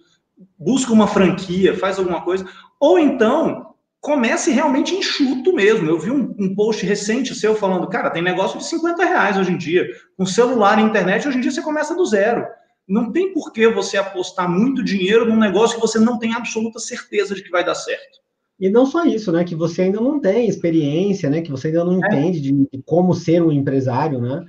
busca 0.58 0.93
uma 0.93 1.06
franquia, 1.06 1.76
faz 1.76 1.99
alguma 1.99 2.22
coisa, 2.22 2.46
ou 2.78 2.99
então 2.99 3.69
comece 4.00 4.50
realmente 4.50 4.94
enxuto 4.94 5.52
mesmo. 5.52 5.88
Eu 5.88 5.99
vi 5.99 6.11
um, 6.11 6.35
um, 6.38 6.55
post 6.55 6.85
recente 6.85 7.35
seu 7.35 7.55
falando, 7.55 7.87
cara, 7.88 8.11
tem 8.11 8.23
negócio 8.23 8.58
de 8.58 8.64
50 8.64 9.05
reais 9.05 9.37
hoje 9.37 9.52
em 9.52 9.58
dia, 9.58 9.87
com 10.17 10.25
celular 10.25 10.79
e 10.79 10.82
internet, 10.82 11.29
hoje 11.29 11.38
em 11.38 11.41
dia 11.41 11.50
você 11.50 11.62
começa 11.62 11.94
do 11.94 12.05
zero. 12.06 12.47
Não 12.88 13.12
tem 13.12 13.32
por 13.32 13.52
que 13.52 13.69
você 13.69 13.97
apostar 13.97 14.50
muito 14.50 14.82
dinheiro 14.82 15.25
num 15.25 15.38
negócio 15.38 15.76
que 15.76 15.87
você 15.87 15.99
não 15.99 16.19
tem 16.19 16.35
absoluta 16.35 16.81
certeza 16.81 17.35
de 17.35 17.43
que 17.43 17.50
vai 17.50 17.64
dar 17.64 17.75
certo. 17.75 18.19
E 18.58 18.69
não 18.69 18.85
só 18.85 19.05
isso, 19.05 19.31
né? 19.32 19.44
Que 19.44 19.55
você 19.55 19.82
ainda 19.82 20.00
não 20.00 20.20
tem 20.20 20.49
experiência, 20.49 21.31
né? 21.31 21.41
Que 21.41 21.50
você 21.50 21.69
ainda 21.69 21.85
não 21.85 21.94
é. 21.94 21.96
entende 21.96 22.41
de, 22.41 22.53
de, 22.53 22.82
como 22.85 23.14
ser 23.14 23.43
um 23.43 23.53
empresário, 23.53 24.20
né? 24.20 24.44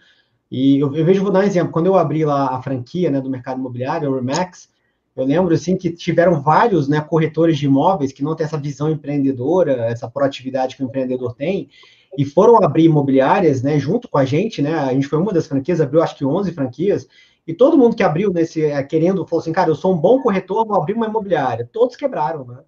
E 0.49 0.79
eu, 0.79 0.93
eu, 0.93 1.05
vejo, 1.05 1.23
vou 1.23 1.31
dar 1.31 1.39
um 1.39 1.43
exemplo. 1.43 1.71
Quando 1.71 1.85
eu 1.85 1.95
abri 1.95 2.25
lá 2.25 2.53
a 2.53 2.61
franquia 2.61 3.09
né, 3.09 3.21
do 3.21 3.29
mercado 3.29 3.59
imobiliário, 3.59 4.11
a 4.11 4.15
Remax, 4.15 4.67
eu 5.15 5.25
lembro 5.25 5.53
assim 5.53 5.75
que 5.75 5.91
tiveram 5.91 6.41
vários 6.41 6.87
né, 6.87 7.01
corretores 7.01 7.57
de 7.57 7.65
imóveis 7.65 8.11
que 8.11 8.23
não 8.23 8.35
têm 8.35 8.45
essa 8.45 8.57
visão 8.57 8.89
empreendedora, 8.89 9.85
essa 9.87 10.09
proatividade 10.09 10.75
que 10.75 10.83
o 10.83 10.85
empreendedor 10.85 11.35
tem, 11.35 11.69
e 12.17 12.25
foram 12.25 12.63
abrir 12.63 12.85
imobiliárias, 12.85 13.61
né, 13.61 13.79
junto 13.79 14.07
com 14.07 14.17
a 14.17 14.25
gente, 14.25 14.61
né? 14.61 14.73
A 14.73 14.93
gente 14.93 15.07
foi 15.07 15.17
uma 15.17 15.31
das 15.31 15.47
franquias, 15.47 15.79
abriu 15.79 16.01
acho 16.01 16.17
que 16.17 16.25
11 16.25 16.51
franquias, 16.51 17.07
e 17.47 17.53
todo 17.53 17.77
mundo 17.77 17.95
que 17.95 18.03
abriu 18.03 18.31
nesse, 18.31 18.63
é, 18.63 18.83
querendo, 18.83 19.25
falou 19.25 19.41
assim, 19.41 19.51
cara, 19.51 19.69
eu 19.69 19.75
sou 19.75 19.93
um 19.93 19.97
bom 19.97 20.21
corretor, 20.21 20.65
vou 20.65 20.75
abrir 20.75 20.93
uma 20.93 21.07
imobiliária. 21.07 21.67
Todos 21.71 21.95
quebraram, 21.95 22.45
né? 22.45 22.59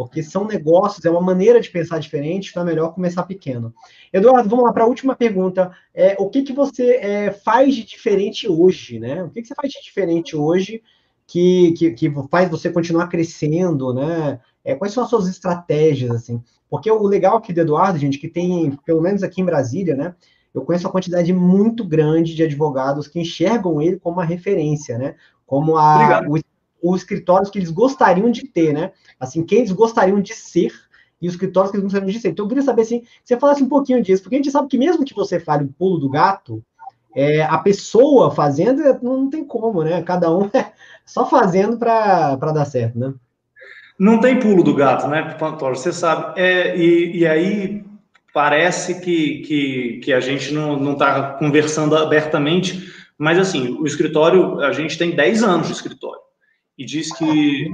porque 0.00 0.22
são 0.22 0.46
negócios, 0.46 1.04
é 1.04 1.10
uma 1.10 1.20
maneira 1.20 1.60
de 1.60 1.68
pensar 1.68 1.98
diferente, 1.98 2.48
então 2.48 2.62
é 2.62 2.66
melhor 2.66 2.94
começar 2.94 3.22
pequeno. 3.24 3.74
Eduardo, 4.10 4.48
vamos 4.48 4.64
lá 4.64 4.72
para 4.72 4.84
a 4.84 4.86
última 4.86 5.14
pergunta. 5.14 5.72
É, 5.92 6.16
o 6.18 6.30
que, 6.30 6.42
que 6.42 6.54
você 6.54 6.94
é, 6.94 7.30
faz 7.30 7.74
de 7.74 7.84
diferente 7.84 8.48
hoje, 8.48 8.98
né? 8.98 9.22
O 9.22 9.28
que, 9.28 9.42
que 9.42 9.48
você 9.48 9.54
faz 9.54 9.70
de 9.70 9.82
diferente 9.82 10.34
hoje 10.34 10.82
que, 11.30 11.72
que, 11.72 11.90
que 11.92 12.12
faz 12.28 12.50
você 12.50 12.72
continuar 12.72 13.06
crescendo, 13.06 13.94
né? 13.94 14.40
É, 14.64 14.74
quais 14.74 14.92
são 14.92 15.04
as 15.04 15.08
suas 15.08 15.28
estratégias, 15.28 16.10
assim? 16.10 16.42
Porque 16.68 16.90
o 16.90 17.06
legal 17.06 17.36
aqui 17.36 17.52
do 17.52 17.60
Eduardo, 17.60 18.00
gente, 18.00 18.18
que 18.18 18.26
tem, 18.26 18.76
pelo 18.84 19.00
menos 19.00 19.22
aqui 19.22 19.40
em 19.40 19.44
Brasília, 19.44 19.94
né? 19.94 20.16
Eu 20.52 20.62
conheço 20.62 20.88
uma 20.88 20.92
quantidade 20.92 21.32
muito 21.32 21.84
grande 21.84 22.34
de 22.34 22.42
advogados 22.42 23.06
que 23.06 23.20
enxergam 23.20 23.80
ele 23.80 23.96
como 23.96 24.16
uma 24.16 24.24
referência, 24.24 24.98
né? 24.98 25.14
Como 25.46 25.76
a, 25.76 26.20
os 26.82 27.00
escritórios 27.00 27.48
que 27.48 27.60
eles 27.60 27.70
gostariam 27.70 28.28
de 28.28 28.48
ter, 28.48 28.72
né? 28.72 28.90
Assim, 29.18 29.44
quem 29.44 29.58
eles 29.58 29.70
gostariam 29.70 30.20
de 30.20 30.34
ser 30.34 30.72
e 31.22 31.28
os 31.28 31.34
escritórios 31.34 31.70
que 31.70 31.76
eles 31.76 31.84
gostariam 31.84 32.10
de 32.10 32.18
ser. 32.18 32.30
Então, 32.30 32.44
eu 32.44 32.48
queria 32.48 32.64
saber, 32.64 32.82
assim, 32.82 33.02
que 33.02 33.08
você 33.24 33.38
falasse 33.38 33.62
um 33.62 33.68
pouquinho 33.68 34.02
disso, 34.02 34.20
porque 34.20 34.34
a 34.34 34.38
gente 34.38 34.50
sabe 34.50 34.66
que 34.66 34.78
mesmo 34.78 35.04
que 35.04 35.14
você 35.14 35.38
fale 35.38 35.64
o 35.64 35.72
pulo 35.78 35.96
do 35.96 36.08
gato, 36.08 36.60
é, 37.14 37.42
a 37.42 37.58
pessoa 37.58 38.30
fazendo 38.30 38.82
não 39.02 39.28
tem 39.28 39.44
como, 39.44 39.82
né? 39.82 40.02
Cada 40.02 40.34
um 40.34 40.48
é 40.54 40.72
só 41.04 41.28
fazendo 41.28 41.76
para 41.76 42.36
dar 42.36 42.64
certo, 42.64 42.98
né? 42.98 43.12
Não 43.98 44.18
tem 44.18 44.38
pulo 44.38 44.62
do 44.62 44.74
gato, 44.74 45.06
né, 45.08 45.34
Pantor? 45.38 45.76
Você 45.76 45.92
sabe. 45.92 46.40
É, 46.40 46.76
e, 46.76 47.18
e 47.18 47.26
aí 47.26 47.84
parece 48.32 49.00
que, 49.00 49.40
que, 49.40 50.00
que 50.02 50.12
a 50.12 50.20
gente 50.20 50.54
não 50.54 50.92
está 50.92 51.32
conversando 51.32 51.96
abertamente, 51.96 52.90
mas 53.18 53.38
assim, 53.38 53.76
o 53.78 53.86
escritório, 53.86 54.60
a 54.60 54.72
gente 54.72 54.96
tem 54.96 55.10
10 55.10 55.42
anos 55.42 55.66
de 55.66 55.72
escritório 55.74 56.20
e 56.78 56.84
diz 56.84 57.12
que 57.12 57.68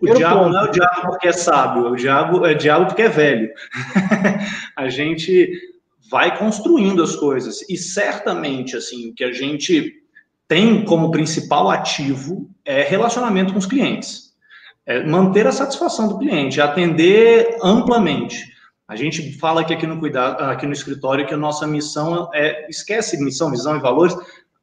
o 0.00 0.14
diabo 0.14 0.48
não 0.50 0.66
é 0.66 0.68
o 0.68 0.72
diabo 0.72 1.02
porque 1.02 1.28
é 1.28 1.32
sábio, 1.32 1.86
o 1.86 1.96
diabo 1.96 2.44
é 2.44 2.54
diabo 2.54 2.86
porque 2.86 3.02
é 3.02 3.08
velho. 3.08 3.50
a 4.76 4.88
gente 4.88 5.50
vai 6.12 6.38
construindo 6.38 7.02
as 7.02 7.16
coisas 7.16 7.66
e 7.70 7.76
certamente 7.78 8.76
assim 8.76 9.08
o 9.08 9.14
que 9.14 9.24
a 9.24 9.32
gente 9.32 9.90
tem 10.46 10.84
como 10.84 11.10
principal 11.10 11.70
ativo 11.70 12.50
é 12.62 12.82
relacionamento 12.82 13.54
com 13.54 13.58
os 13.58 13.64
clientes, 13.64 14.34
é 14.84 15.02
manter 15.02 15.46
a 15.46 15.52
satisfação 15.52 16.08
do 16.08 16.18
cliente, 16.18 16.60
atender 16.60 17.56
amplamente. 17.62 18.52
A 18.86 18.94
gente 18.94 19.32
fala 19.38 19.64
que 19.64 19.72
aqui 19.72 19.86
no 19.86 19.98
cuidado, 19.98 20.42
aqui 20.42 20.66
no 20.66 20.74
escritório 20.74 21.26
que 21.26 21.32
a 21.32 21.38
nossa 21.38 21.66
missão 21.66 22.28
é 22.34 22.68
esquece 22.68 23.16
missão, 23.16 23.50
visão 23.50 23.74
e 23.74 23.80
valores, 23.80 24.14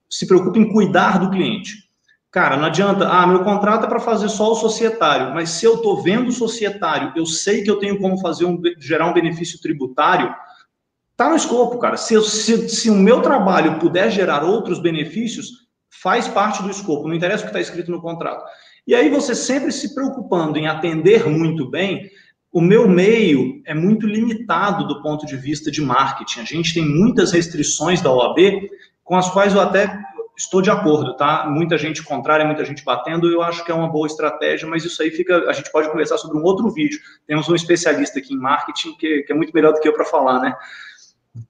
se 0.07 0.27
preocupa 0.27 0.59
em 0.59 0.71
cuidar 0.71 1.17
do 1.17 1.31
cliente. 1.31 1.89
Cara, 2.29 2.57
não 2.57 2.65
adianta, 2.65 3.09
ah, 3.09 3.25
meu 3.25 3.43
contrato 3.43 3.85
é 3.85 3.89
para 3.89 3.99
fazer 3.99 4.29
só 4.29 4.51
o 4.51 4.55
societário, 4.55 5.33
mas 5.33 5.49
se 5.49 5.65
eu 5.65 5.75
estou 5.75 6.03
vendo 6.03 6.27
o 6.27 6.31
societário, 6.31 7.11
eu 7.15 7.25
sei 7.25 7.63
que 7.63 7.71
eu 7.71 7.79
tenho 7.79 7.97
como 7.97 8.19
fazer 8.19 8.45
um, 8.45 8.61
gerar 8.77 9.07
um 9.07 9.13
benefício 9.13 9.59
tributário, 9.59 10.31
tá 11.19 11.29
no 11.29 11.35
escopo, 11.35 11.77
cara. 11.77 11.97
Se, 11.97 12.17
se, 12.21 12.69
se 12.69 12.89
o 12.89 12.95
meu 12.95 13.21
trabalho 13.21 13.77
puder 13.77 14.09
gerar 14.09 14.41
outros 14.41 14.79
benefícios, 14.79 15.67
faz 16.01 16.29
parte 16.29 16.63
do 16.63 16.69
escopo, 16.69 17.09
não 17.09 17.13
interessa 17.13 17.43
o 17.43 17.45
que 17.45 17.49
está 17.49 17.59
escrito 17.59 17.91
no 17.91 18.01
contrato. 18.01 18.45
E 18.87 18.95
aí 18.95 19.09
você 19.09 19.35
sempre 19.35 19.69
se 19.73 19.93
preocupando 19.93 20.57
em 20.57 20.67
atender 20.67 21.27
muito 21.27 21.69
bem, 21.69 22.09
o 22.53 22.61
meu 22.61 22.87
meio 22.87 23.61
é 23.65 23.73
muito 23.73 24.07
limitado 24.07 24.87
do 24.87 25.01
ponto 25.01 25.25
de 25.25 25.35
vista 25.35 25.69
de 25.69 25.81
marketing. 25.81 26.39
A 26.39 26.45
gente 26.45 26.73
tem 26.73 26.87
muitas 26.87 27.33
restrições 27.33 28.01
da 28.01 28.09
OAB 28.13 28.39
com 29.03 29.17
as 29.17 29.29
quais 29.29 29.53
eu 29.53 29.59
até 29.59 30.01
estou 30.37 30.61
de 30.61 30.71
acordo, 30.71 31.17
tá? 31.17 31.47
Muita 31.49 31.77
gente 31.77 32.01
contrária, 32.01 32.45
muita 32.45 32.63
gente 32.63 32.81
batendo, 32.81 33.29
eu 33.29 33.41
acho 33.41 33.65
que 33.65 33.71
é 33.71 33.75
uma 33.75 33.89
boa 33.89 34.07
estratégia, 34.07 34.69
mas 34.69 34.85
isso 34.85 35.03
aí 35.03 35.11
fica, 35.11 35.49
a 35.49 35.51
gente 35.51 35.69
pode 35.69 35.89
conversar 35.89 36.17
sobre 36.17 36.37
um 36.37 36.43
outro 36.43 36.71
vídeo. 36.71 36.97
Temos 37.27 37.49
um 37.49 37.55
especialista 37.55 38.19
aqui 38.19 38.33
em 38.33 38.39
marketing 38.39 38.95
que, 38.95 39.23
que 39.23 39.33
é 39.33 39.35
muito 39.35 39.51
melhor 39.53 39.73
do 39.73 39.81
que 39.81 39.87
eu 39.89 39.93
para 39.93 40.05
falar, 40.05 40.39
né? 40.39 40.55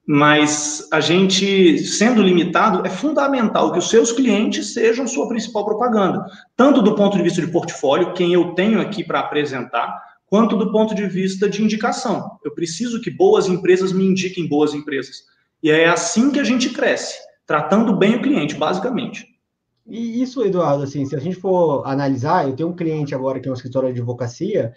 Mas 0.06 0.88
a 0.92 1.00
gente, 1.00 1.80
sendo 1.80 2.22
limitado, 2.22 2.86
é 2.86 2.90
fundamental 2.90 3.72
que 3.72 3.80
os 3.80 3.90
seus 3.90 4.12
clientes 4.12 4.74
sejam 4.74 5.08
sua 5.08 5.28
principal 5.28 5.66
propaganda, 5.66 6.26
tanto 6.56 6.82
do 6.82 6.96
ponto 6.96 7.16
de 7.18 7.24
vista 7.24 7.42
de 7.42 7.52
portfólio, 7.52 8.14
quem 8.14 8.34
eu 8.34 8.54
tenho 8.54 8.82
aqui 8.82 9.04
para 9.04 9.22
apresentar, 9.22 9.98
quanto 10.26 10.56
do 10.56 10.72
ponto 10.72 10.94
de 10.94 11.08
vista 11.08 11.50
de 11.50 11.64
indicação. 11.64 12.38
Eu 12.44 12.54
preciso 12.54 13.02
que 13.02 13.10
boas 13.10 13.48
empresas 13.48 13.92
me 13.92 14.06
indiquem 14.06 14.48
boas 14.48 14.74
empresas. 14.74 15.24
E 15.62 15.72
é 15.72 15.88
assim 15.88 16.32
que 16.32 16.40
a 16.40 16.44
gente 16.44 16.70
cresce, 16.70 17.18
tratando 17.46 17.96
bem 17.96 18.16
o 18.16 18.22
cliente, 18.22 18.56
basicamente. 18.56 19.26
E 19.88 20.22
isso, 20.22 20.46
Eduardo, 20.46 20.84
assim, 20.84 21.04
se 21.06 21.16
a 21.16 21.20
gente 21.20 21.36
for 21.36 21.84
analisar, 21.86 22.48
eu 22.48 22.56
tenho 22.56 22.70
um 22.70 22.76
cliente 22.76 23.16
agora 23.16 23.40
que 23.40 23.48
é 23.48 23.52
um 23.52 23.56
escritório 23.56 23.92
de 23.92 24.00
advocacia, 24.00 24.74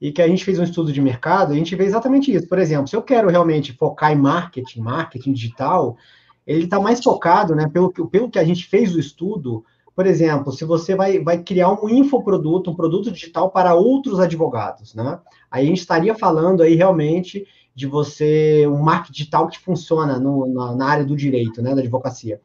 e 0.00 0.12
que 0.12 0.22
a 0.22 0.28
gente 0.28 0.44
fez 0.44 0.58
um 0.58 0.64
estudo 0.64 0.92
de 0.92 1.00
mercado, 1.00 1.52
a 1.52 1.56
gente 1.56 1.74
vê 1.74 1.84
exatamente 1.84 2.32
isso. 2.32 2.48
Por 2.48 2.58
exemplo, 2.58 2.86
se 2.86 2.96
eu 2.96 3.02
quero 3.02 3.28
realmente 3.28 3.72
focar 3.72 4.12
em 4.12 4.16
marketing, 4.16 4.80
marketing 4.80 5.32
digital, 5.32 5.96
ele 6.46 6.64
está 6.64 6.80
mais 6.80 7.02
focado, 7.02 7.54
né, 7.54 7.68
pelo, 7.68 7.92
pelo 8.08 8.30
que 8.30 8.38
a 8.38 8.44
gente 8.44 8.66
fez 8.66 8.94
o 8.94 9.00
estudo, 9.00 9.64
por 9.98 10.06
exemplo, 10.06 10.52
se 10.52 10.64
você 10.64 10.94
vai, 10.94 11.18
vai 11.18 11.42
criar 11.42 11.72
um 11.72 11.88
infoproduto, 11.88 12.70
um 12.70 12.74
produto 12.76 13.10
digital 13.10 13.50
para 13.50 13.74
outros 13.74 14.20
advogados, 14.20 14.94
né? 14.94 15.18
Aí 15.50 15.64
a 15.64 15.66
gente 15.66 15.80
estaria 15.80 16.14
falando 16.14 16.62
aí 16.62 16.76
realmente 16.76 17.44
de 17.74 17.86
você, 17.86 18.64
um 18.68 18.78
marketing 18.78 19.12
digital 19.12 19.48
que 19.48 19.58
funciona 19.58 20.18
no, 20.18 20.46
na, 20.46 20.76
na, 20.76 20.86
área 20.86 21.04
do 21.04 21.16
direito, 21.16 21.60
né, 21.60 21.74
da 21.74 21.80
advocacia. 21.80 22.40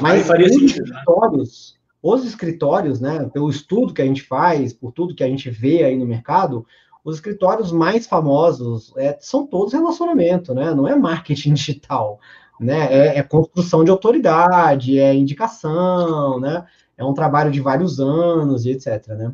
Mas 0.00 0.28
os 0.28 0.36
né? 0.36 0.46
escritórios, 0.46 1.78
os 2.02 2.24
escritórios, 2.24 3.00
né, 3.00 3.30
pelo 3.32 3.48
estudo 3.50 3.94
que 3.94 4.02
a 4.02 4.04
gente 4.04 4.22
faz, 4.22 4.72
por 4.72 4.90
tudo 4.92 5.14
que 5.14 5.24
a 5.24 5.28
gente 5.28 5.48
vê 5.48 5.84
aí 5.84 5.96
no 5.96 6.06
mercado, 6.06 6.66
os 7.06 7.14
escritórios 7.14 7.72
mais 7.72 8.06
famosos 8.06 8.92
é, 8.96 9.16
são 9.20 9.46
todos 9.46 9.72
relacionamento, 9.72 10.52
né? 10.52 10.74
Não 10.74 10.86
é 10.86 10.94
marketing 10.94 11.54
digital, 11.54 12.20
né? 12.60 12.92
É, 12.92 13.18
é 13.18 13.22
construção 13.22 13.82
de 13.82 13.90
autoridade, 13.90 14.98
é 14.98 15.14
indicação, 15.14 16.38
né? 16.38 16.66
é 16.96 17.04
um 17.04 17.14
trabalho 17.14 17.50
de 17.50 17.60
vários 17.60 18.00
anos 18.00 18.64
e 18.64 18.70
etc, 18.70 19.08
né? 19.08 19.32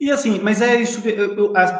E 0.00 0.10
assim, 0.10 0.40
mas 0.40 0.60
é 0.60 0.80
isso, 0.80 1.00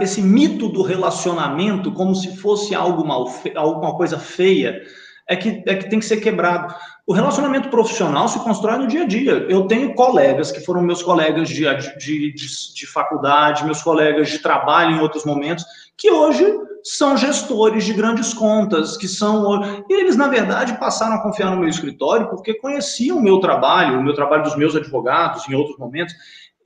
esse 0.00 0.22
mito 0.22 0.68
do 0.68 0.82
relacionamento 0.82 1.90
como 1.92 2.14
se 2.14 2.36
fosse 2.36 2.74
algo 2.74 3.04
mal, 3.04 3.26
alguma 3.56 3.96
coisa 3.96 4.16
feia, 4.16 4.80
é 5.28 5.34
que, 5.34 5.62
é 5.66 5.74
que 5.74 5.90
tem 5.90 5.98
que 5.98 6.04
ser 6.04 6.18
quebrado. 6.18 6.72
O 7.04 7.12
relacionamento 7.12 7.68
profissional 7.68 8.28
se 8.28 8.38
constrói 8.40 8.78
no 8.78 8.86
dia 8.86 9.02
a 9.02 9.06
dia. 9.06 9.46
Eu 9.48 9.66
tenho 9.66 9.94
colegas 9.94 10.52
que 10.52 10.60
foram 10.60 10.82
meus 10.82 11.02
colegas 11.02 11.48
de, 11.48 11.64
de, 11.98 12.32
de, 12.32 12.74
de 12.74 12.86
faculdade, 12.86 13.64
meus 13.64 13.82
colegas 13.82 14.28
de 14.28 14.38
trabalho 14.38 14.96
em 14.96 15.00
outros 15.00 15.24
momentos, 15.24 15.64
que 15.96 16.10
hoje 16.10 16.46
são 16.84 17.16
gestores 17.16 17.84
de 17.84 17.92
grandes 17.92 18.32
contas, 18.32 18.96
que 18.96 19.08
são. 19.08 19.84
E 19.88 19.92
eles, 19.92 20.16
na 20.16 20.28
verdade, 20.28 20.78
passaram 20.78 21.14
a 21.14 21.22
confiar 21.22 21.50
no 21.50 21.58
meu 21.58 21.68
escritório 21.68 22.28
porque 22.28 22.54
conheciam 22.54 23.18
o 23.18 23.22
meu 23.22 23.40
trabalho, 23.40 23.98
o 23.98 24.02
meu 24.02 24.14
trabalho 24.14 24.44
dos 24.44 24.56
meus 24.56 24.76
advogados 24.76 25.48
em 25.48 25.54
outros 25.54 25.78
momentos. 25.78 26.14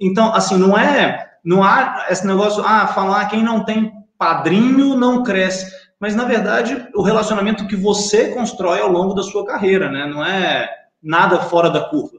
Então, 0.00 0.34
assim, 0.34 0.56
não 0.58 0.76
é. 0.76 1.32
Não 1.42 1.62
há 1.62 2.06
esse 2.10 2.26
negócio, 2.26 2.62
ah, 2.66 2.88
falar 2.88 3.26
quem 3.26 3.42
não 3.42 3.64
tem 3.64 3.92
padrinho 4.18 4.96
não 4.96 5.22
cresce. 5.22 5.72
Mas, 6.00 6.14
na 6.14 6.24
verdade, 6.24 6.88
o 6.94 7.02
relacionamento 7.02 7.66
que 7.66 7.76
você 7.76 8.32
constrói 8.32 8.80
ao 8.80 8.90
longo 8.90 9.14
da 9.14 9.22
sua 9.22 9.46
carreira, 9.46 9.90
né? 9.90 10.06
Não 10.06 10.24
é 10.24 10.68
nada 11.02 11.40
fora 11.40 11.70
da 11.70 11.88
curva. 11.88 12.18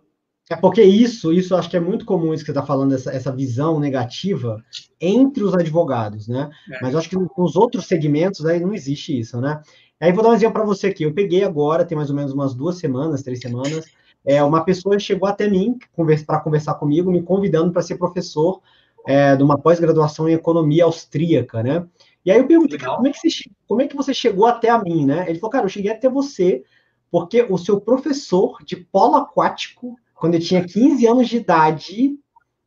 É 0.49 0.55
porque 0.55 0.81
isso, 0.81 1.33
isso 1.33 1.55
acho 1.55 1.69
que 1.69 1.75
é 1.75 1.79
muito 1.79 2.05
comum 2.05 2.33
isso 2.33 2.43
que 2.43 2.51
você 2.51 2.57
está 2.57 2.65
falando, 2.65 2.95
essa, 2.95 3.11
essa 3.11 3.31
visão 3.31 3.79
negativa 3.79 4.63
entre 4.99 5.43
os 5.43 5.53
advogados, 5.53 6.27
né? 6.27 6.49
É. 6.71 6.81
Mas 6.81 6.95
acho 6.95 7.09
que 7.09 7.17
nos 7.37 7.55
outros 7.55 7.85
segmentos 7.85 8.45
aí 8.45 8.59
não 8.59 8.73
existe 8.73 9.19
isso, 9.19 9.41
né? 9.41 9.61
Aí 9.99 10.11
vou 10.11 10.23
dar 10.23 10.29
um 10.29 10.33
exemplo 10.33 10.53
para 10.53 10.65
você 10.65 10.87
aqui. 10.87 11.03
Eu 11.03 11.13
peguei 11.13 11.43
agora, 11.43 11.83
tem 11.83 11.97
mais 11.97 12.09
ou 12.09 12.15
menos 12.15 12.31
umas 12.31 12.53
duas 12.53 12.77
semanas, 12.77 13.23
três 13.23 13.39
semanas, 13.41 13.85
é, 14.25 14.41
uma 14.43 14.63
pessoa 14.63 14.97
chegou 14.99 15.27
até 15.27 15.49
mim 15.49 15.77
para 16.25 16.39
conversar 16.39 16.75
comigo, 16.75 17.11
me 17.11 17.21
convidando 17.21 17.71
para 17.71 17.81
ser 17.81 17.97
professor 17.97 18.61
é, 19.07 19.35
de 19.35 19.43
uma 19.43 19.57
pós-graduação 19.57 20.27
em 20.29 20.33
economia 20.33 20.85
austríaca, 20.85 21.61
né? 21.63 21.85
E 22.27 22.31
aí 22.31 22.39
eu 22.39 22.45
perguntei, 22.45 22.77
como 22.77 23.07
é, 23.07 23.11
que 23.11 23.19
você, 23.21 23.49
como 23.65 23.81
é 23.81 23.87
que 23.87 23.95
você 23.95 24.13
chegou 24.13 24.47
até 24.47 24.69
a 24.69 24.77
mim, 24.77 25.05
né? 25.05 25.23
Ele 25.29 25.39
falou, 25.39 25.49
cara, 25.49 25.63
eu 25.63 25.69
cheguei 25.69 25.89
até 25.89 26.09
você 26.09 26.61
porque 27.09 27.47
o 27.49 27.57
seu 27.57 27.79
professor 27.79 28.61
de 28.65 28.75
polo 28.75 29.15
aquático 29.15 29.97
quando 30.13 30.33
eu 30.33 30.41
tinha 30.41 30.61
15 30.61 31.07
anos 31.07 31.29
de 31.29 31.37
idade, 31.37 32.19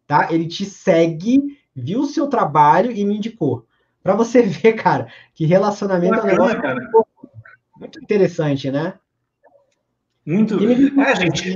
tá? 0.07 0.33
Ele 0.33 0.49
te 0.49 0.65
segue, 0.65 1.59
viu 1.77 2.01
o 2.01 2.07
seu 2.07 2.27
trabalho 2.27 2.91
e 2.91 3.05
me 3.05 3.19
indicou. 3.19 3.67
Para 4.03 4.15
você 4.15 4.41
ver, 4.49 4.73
cara, 4.73 5.13
que 5.35 5.45
relacionamento 5.45 6.15
Bacana, 6.15 6.33
é 6.33 6.41
um 6.41 6.45
negócio 6.47 6.63
cara. 6.63 6.91
muito 7.79 8.03
interessante, 8.03 8.71
né? 8.71 8.95
Muito. 10.25 10.57
Me... 10.59 11.03
É, 11.03 11.17
gente. 11.17 11.55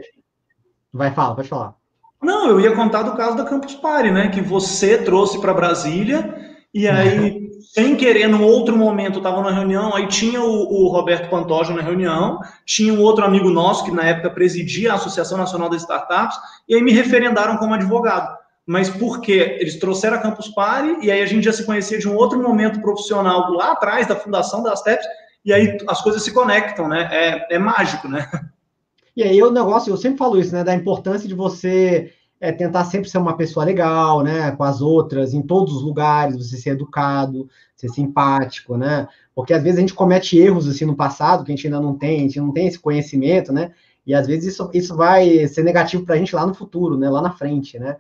Vai 0.93 1.11
falar, 1.11 1.37
pode 1.37 1.49
falar. 1.49 1.75
Não, 2.23 2.51
eu 2.51 2.61
ia 2.61 2.77
contar 2.77 3.03
do 3.03 3.17
caso 3.17 3.35
da 3.35 3.47
Campus 3.47 3.75
Party, 3.77 4.11
né? 4.11 4.29
Que 4.29 4.43
você 4.43 5.03
trouxe 5.03 5.41
para 5.41 5.55
Brasília 5.55 6.44
e 6.75 6.89
aí 6.89 7.45
sem 7.75 7.97
querer, 7.97 8.29
num 8.29 8.45
outro 8.45 8.77
momento, 8.77 9.19
estava 9.19 9.43
na 9.43 9.51
reunião, 9.51 9.97
aí 9.97 10.07
tinha 10.07 10.41
o, 10.41 10.47
o, 10.47 10.89
Roberto 10.89 11.29
Pantoja 11.29 11.75
na 11.75 11.83
reunião, 11.83 12.39
tinha 12.65 12.95
um 12.95 13.01
outro 13.01 13.25
amigo 13.25 13.51
nosso 13.51 13.85
que 13.85 13.91
na 13.91 14.05
época 14.05 14.31
presidia 14.31 14.93
a 14.93 14.95
Associação 14.95 15.37
Nacional 15.37 15.69
das 15.69 15.83
Startups, 15.83 16.39
e 16.69 16.77
aí 16.77 16.81
me 16.81 16.93
referendaram 16.93 17.57
como 17.57 17.75
advogado. 17.75 18.33
Mas 18.65 18.89
por 18.89 19.21
quê? 19.21 19.57
Eles 19.59 19.77
trouxeram 19.77 20.19
a 20.19 20.21
Campus 20.21 20.49
Party, 20.51 21.05
e 21.05 21.11
aí 21.11 21.21
a 21.21 21.27
gente 21.27 21.45
já 21.45 21.53
se 21.53 21.67
conhecia 21.67 21.99
de 21.99 22.09
um 22.09 22.15
outro 22.15 22.41
momento 22.41 22.81
profissional 22.81 23.51
lá 23.53 23.73
atrás, 23.73 24.07
da 24.07 24.15
fundação 24.15 24.63
das 24.63 24.81
TEPs, 24.83 25.05
e 25.45 25.53
aí 25.53 25.77
as 25.89 26.01
coisas 26.01 26.23
se 26.23 26.33
conectam, 26.33 26.87
né? 26.87 27.09
É, 27.11 27.57
é 27.57 27.59
mágico, 27.59 28.07
né? 28.07 28.31
E 29.17 29.23
aí 29.23 29.43
o 29.43 29.51
negócio, 29.51 29.93
eu 29.93 29.97
sempre 29.97 30.19
falo 30.19 30.39
isso, 30.39 30.53
né? 30.55 30.63
Da 30.63 30.75
importância 30.75 31.29
de 31.29 31.35
você 31.35 32.13
é 32.41 32.53
tentar 32.53 32.85
sempre 32.85 33.09
ser 33.09 33.19
uma 33.19 33.37
pessoa 33.37 33.65
legal, 33.65 34.23
né, 34.23 34.51
com 34.53 34.65
as 34.65 34.81
outras, 34.81 35.33
em 35.33 35.43
todos 35.43 35.75
os 35.75 35.83
lugares, 35.83 36.37
você 36.37 36.57
ser 36.57 36.71
educado, 36.71 37.49
ser 37.75 37.89
simpático, 37.89 38.77
né? 38.77 39.09
Porque 39.35 39.55
às 39.55 39.63
vezes 39.63 39.79
a 39.79 39.81
gente 39.81 39.95
comete 39.95 40.39
erros 40.39 40.69
assim 40.69 40.85
no 40.85 40.97
passado 40.97 41.45
que 41.45 41.53
a 41.53 41.55
gente 41.57 41.67
ainda 41.67 41.81
não 41.81 41.97
tem, 41.97 42.19
a 42.19 42.23
gente 42.23 42.41
não 42.41 42.53
tem 42.53 42.67
esse 42.67 42.79
conhecimento, 42.79 43.53
né? 43.53 43.73
E 44.07 44.15
às 44.15 44.27
vezes 44.27 44.53
isso, 44.53 44.71
isso 44.75 44.95
vai 44.97 45.47
ser 45.49 45.63
negativo 45.63 46.05
para 46.05 46.15
a 46.15 46.19
gente 46.19 46.35
lá 46.35 46.47
no 46.47 46.55
futuro, 46.55 46.99
né? 46.99 47.09
Lá 47.09 47.23
na 47.23 47.33
frente, 47.33 47.79
né? 47.79 47.97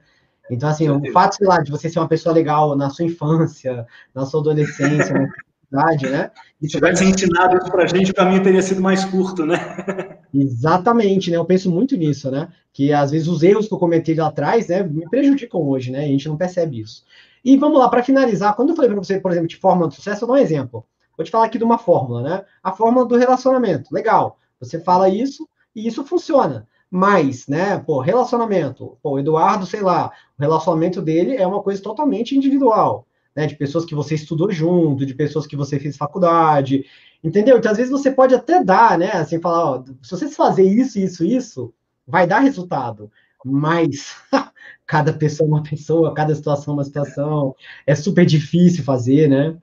Então, 0.51 0.69
assim, 0.69 0.89
o 0.91 1.13
fato, 1.13 1.37
sei 1.37 1.47
lá, 1.47 1.59
de 1.63 1.71
você 1.71 1.89
ser 1.89 1.99
uma 1.99 2.09
pessoa 2.09 2.35
legal 2.35 2.77
na 2.77 2.91
sua 2.91 3.07
infância, 3.07 3.87
na 4.15 4.27
sua 4.27 4.41
adolescência, 4.41 5.15
na 5.15 5.29
idade, 5.75 6.09
né? 6.09 6.31
Se 6.61 6.69
tivesse 6.69 7.05
ensinado 7.05 7.57
isso 7.57 7.71
para 7.71 7.83
a 7.83 7.87
gente, 7.87 8.13
o 8.13 8.15
caminho 8.15 8.43
teria 8.43 8.63
sido 8.63 8.81
mais 8.81 9.05
curto, 9.05 9.45
né? 9.45 9.59
Exatamente, 10.33 11.31
né? 11.31 11.37
Eu 11.37 11.45
penso 11.45 11.71
muito 11.71 11.97
nisso, 11.97 12.31
né? 12.31 12.49
Que 12.73 12.93
às 12.93 13.11
vezes 13.11 13.29
os 13.29 13.43
erros 13.43 13.67
que 13.67 13.75
eu 13.75 13.79
cometi 13.79 14.15
lá 14.15 14.29
atrás, 14.29 14.69
né, 14.69 14.83
me 14.83 15.09
prejudicam 15.09 15.61
hoje, 15.61 15.91
né? 15.91 16.03
E 16.03 16.05
a 16.05 16.09
gente 16.09 16.29
não 16.29 16.37
percebe 16.37 16.81
isso. 16.81 17.05
E 17.45 17.57
vamos 17.57 17.79
lá, 17.79 17.89
para 17.89 18.03
finalizar, 18.03 18.55
quando 18.55 18.71
eu 18.71 18.77
falei 18.77 18.91
para 18.91 19.03
você, 19.03 19.21
por 19.21 19.31
exemplo, 19.31 19.49
de 19.49 19.57
fórmula 19.57 19.89
de 19.89 19.97
sucesso, 19.97 20.25
eu 20.25 20.29
dou 20.29 20.37
um 20.37 20.41
exemplo. 20.41 20.85
Vou 21.17 21.25
te 21.25 21.31
falar 21.31 21.47
aqui 21.47 21.59
de 21.59 21.65
uma 21.65 21.79
fórmula, 21.79 22.23
né? 22.23 22.45
A 22.63 22.73
fórmula 22.73 23.05
do 23.05 23.17
relacionamento. 23.17 23.93
Legal. 23.93 24.39
Você 24.61 24.81
fala 24.81 25.09
isso 25.09 25.47
e 25.75 25.87
isso 25.87 26.05
funciona. 26.05 26.67
Mas, 26.91 27.47
né, 27.47 27.79
pô, 27.79 28.01
relacionamento. 28.01 28.97
Pô, 29.03 29.13
o 29.13 29.19
Eduardo, 29.19 29.67
sei 29.67 29.81
lá, 29.81 30.13
o 30.39 30.43
relacionamento 30.43 31.03
dele 31.03 31.37
é 31.37 31.47
uma 31.47 31.63
coisa 31.63 31.83
totalmente 31.83 32.37
individual 32.37 33.07
né, 33.35 33.47
de 33.47 33.57
pessoas 33.57 33.85
que 33.85 33.95
você 33.95 34.15
estudou 34.15 34.51
junto, 34.51 35.05
de 35.05 35.15
pessoas 35.15 35.47
que 35.47 35.57
você 35.57 35.79
fez 35.79 35.97
faculdade, 35.97 36.85
entendeu? 37.23 37.59
Então, 37.59 37.73
às 37.73 37.79
vezes 37.79 37.93
você 37.93 38.11
pode 38.11 38.35
até 38.35 38.63
dar, 38.63 38.99
né, 38.99 39.13
assim, 39.13 39.41
falar, 39.41 39.65
ó, 39.65 39.85
se 40.03 40.11
você 40.11 40.29
fazer 40.29 40.65
isso, 40.65 40.99
isso, 40.99 41.25
isso, 41.25 41.75
vai 42.07 42.27
dar 42.27 42.41
resultado, 42.41 43.11
mas 43.45 44.17
cada 44.87 45.13
pessoa 45.13 45.49
é 45.49 45.53
uma 45.53 45.63
pessoa, 45.63 46.15
cada 46.15 46.35
situação 46.35 46.75
é 46.75 46.77
uma 46.77 46.85
situação, 46.85 47.55
é 47.87 47.95
super 47.95 48.25
difícil 48.25 48.85
fazer, 48.85 49.29
né? 49.29 49.57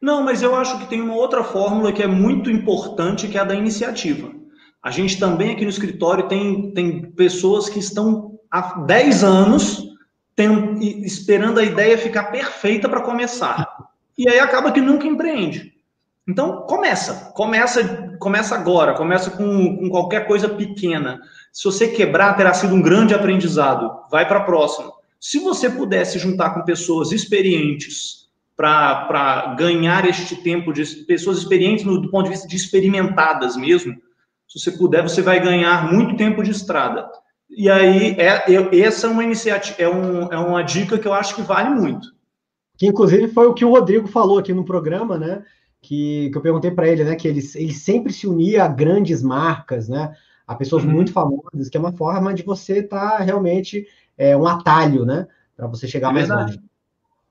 Não, 0.00 0.24
mas 0.24 0.42
eu 0.42 0.56
acho 0.56 0.80
que 0.80 0.86
tem 0.86 1.00
uma 1.00 1.14
outra 1.14 1.44
fórmula 1.44 1.92
que 1.92 2.02
é 2.02 2.08
muito 2.08 2.50
importante, 2.50 3.28
que 3.28 3.38
é 3.38 3.40
a 3.40 3.44
da 3.44 3.54
iniciativa. 3.54 4.32
A 4.82 4.90
gente 4.90 5.16
também 5.16 5.52
aqui 5.52 5.62
no 5.62 5.70
escritório 5.70 6.26
tem, 6.26 6.72
tem 6.72 7.02
pessoas 7.12 7.68
que 7.68 7.78
estão 7.78 8.36
há 8.50 8.80
10 8.80 9.22
anos 9.22 9.91
esperando 11.02 11.60
a 11.60 11.64
ideia 11.64 11.98
ficar 11.98 12.24
perfeita 12.24 12.88
para 12.88 13.02
começar. 13.02 13.68
E 14.16 14.28
aí 14.28 14.38
acaba 14.38 14.72
que 14.72 14.80
nunca 14.80 15.06
empreende. 15.06 15.72
Então, 16.26 16.62
começa. 16.62 17.32
Começa 17.34 18.12
começa 18.18 18.54
agora. 18.54 18.94
Começa 18.94 19.30
com, 19.30 19.76
com 19.76 19.90
qualquer 19.90 20.26
coisa 20.26 20.48
pequena. 20.48 21.20
Se 21.52 21.64
você 21.64 21.88
quebrar, 21.88 22.34
terá 22.34 22.54
sido 22.54 22.74
um 22.74 22.80
grande 22.80 23.14
aprendizado. 23.14 23.90
Vai 24.10 24.26
para 24.26 24.38
a 24.38 24.44
próxima. 24.44 24.92
Se 25.20 25.38
você 25.40 25.68
pudesse 25.68 26.18
juntar 26.18 26.50
com 26.50 26.64
pessoas 26.64 27.12
experientes 27.12 28.28
para 28.56 29.54
ganhar 29.58 30.08
este 30.08 30.36
tempo 30.36 30.72
de 30.72 30.84
pessoas 31.04 31.38
experientes 31.38 31.84
no, 31.84 32.00
do 32.00 32.10
ponto 32.10 32.24
de 32.24 32.30
vista 32.30 32.46
de 32.46 32.56
experimentadas 32.56 33.56
mesmo, 33.56 33.94
se 34.46 34.60
você 34.60 34.70
puder, 34.72 35.02
você 35.02 35.22
vai 35.22 35.40
ganhar 35.40 35.92
muito 35.92 36.16
tempo 36.16 36.42
de 36.42 36.50
estrada. 36.50 37.08
E 37.54 37.68
aí, 37.68 38.16
é, 38.18 38.54
é, 38.54 38.80
essa 38.80 39.06
é 39.06 39.10
uma 39.10 39.22
iniciativa, 39.22 39.80
é, 39.80 39.88
um, 39.88 40.32
é 40.32 40.38
uma 40.38 40.62
dica 40.62 40.98
que 40.98 41.06
eu 41.06 41.12
acho 41.12 41.34
que 41.34 41.42
vale 41.42 41.70
muito. 41.70 42.14
Que 42.76 42.86
inclusive 42.86 43.28
foi 43.28 43.46
o 43.46 43.54
que 43.54 43.64
o 43.64 43.70
Rodrigo 43.70 44.08
falou 44.08 44.38
aqui 44.38 44.52
no 44.52 44.64
programa, 44.64 45.18
né? 45.18 45.44
Que, 45.80 46.30
que 46.30 46.38
eu 46.38 46.42
perguntei 46.42 46.70
para 46.70 46.88
ele, 46.88 47.04
né? 47.04 47.14
Que 47.14 47.28
ele, 47.28 47.40
ele 47.54 47.72
sempre 47.72 48.12
se 48.12 48.26
unia 48.26 48.64
a 48.64 48.68
grandes 48.68 49.22
marcas, 49.22 49.88
né? 49.88 50.14
A 50.46 50.54
pessoas 50.54 50.82
uhum. 50.82 50.90
muito 50.90 51.12
famosas, 51.12 51.68
que 51.68 51.76
é 51.76 51.80
uma 51.80 51.92
forma 51.92 52.32
de 52.32 52.42
você 52.42 52.78
estar 52.78 53.18
tá 53.18 53.18
realmente 53.18 53.86
é, 54.16 54.36
um 54.36 54.46
atalho, 54.46 55.04
né? 55.04 55.26
Para 55.56 55.66
você 55.66 55.86
chegar 55.86 56.10
é 56.10 56.12
mais 56.12 56.28
longe. 56.28 56.58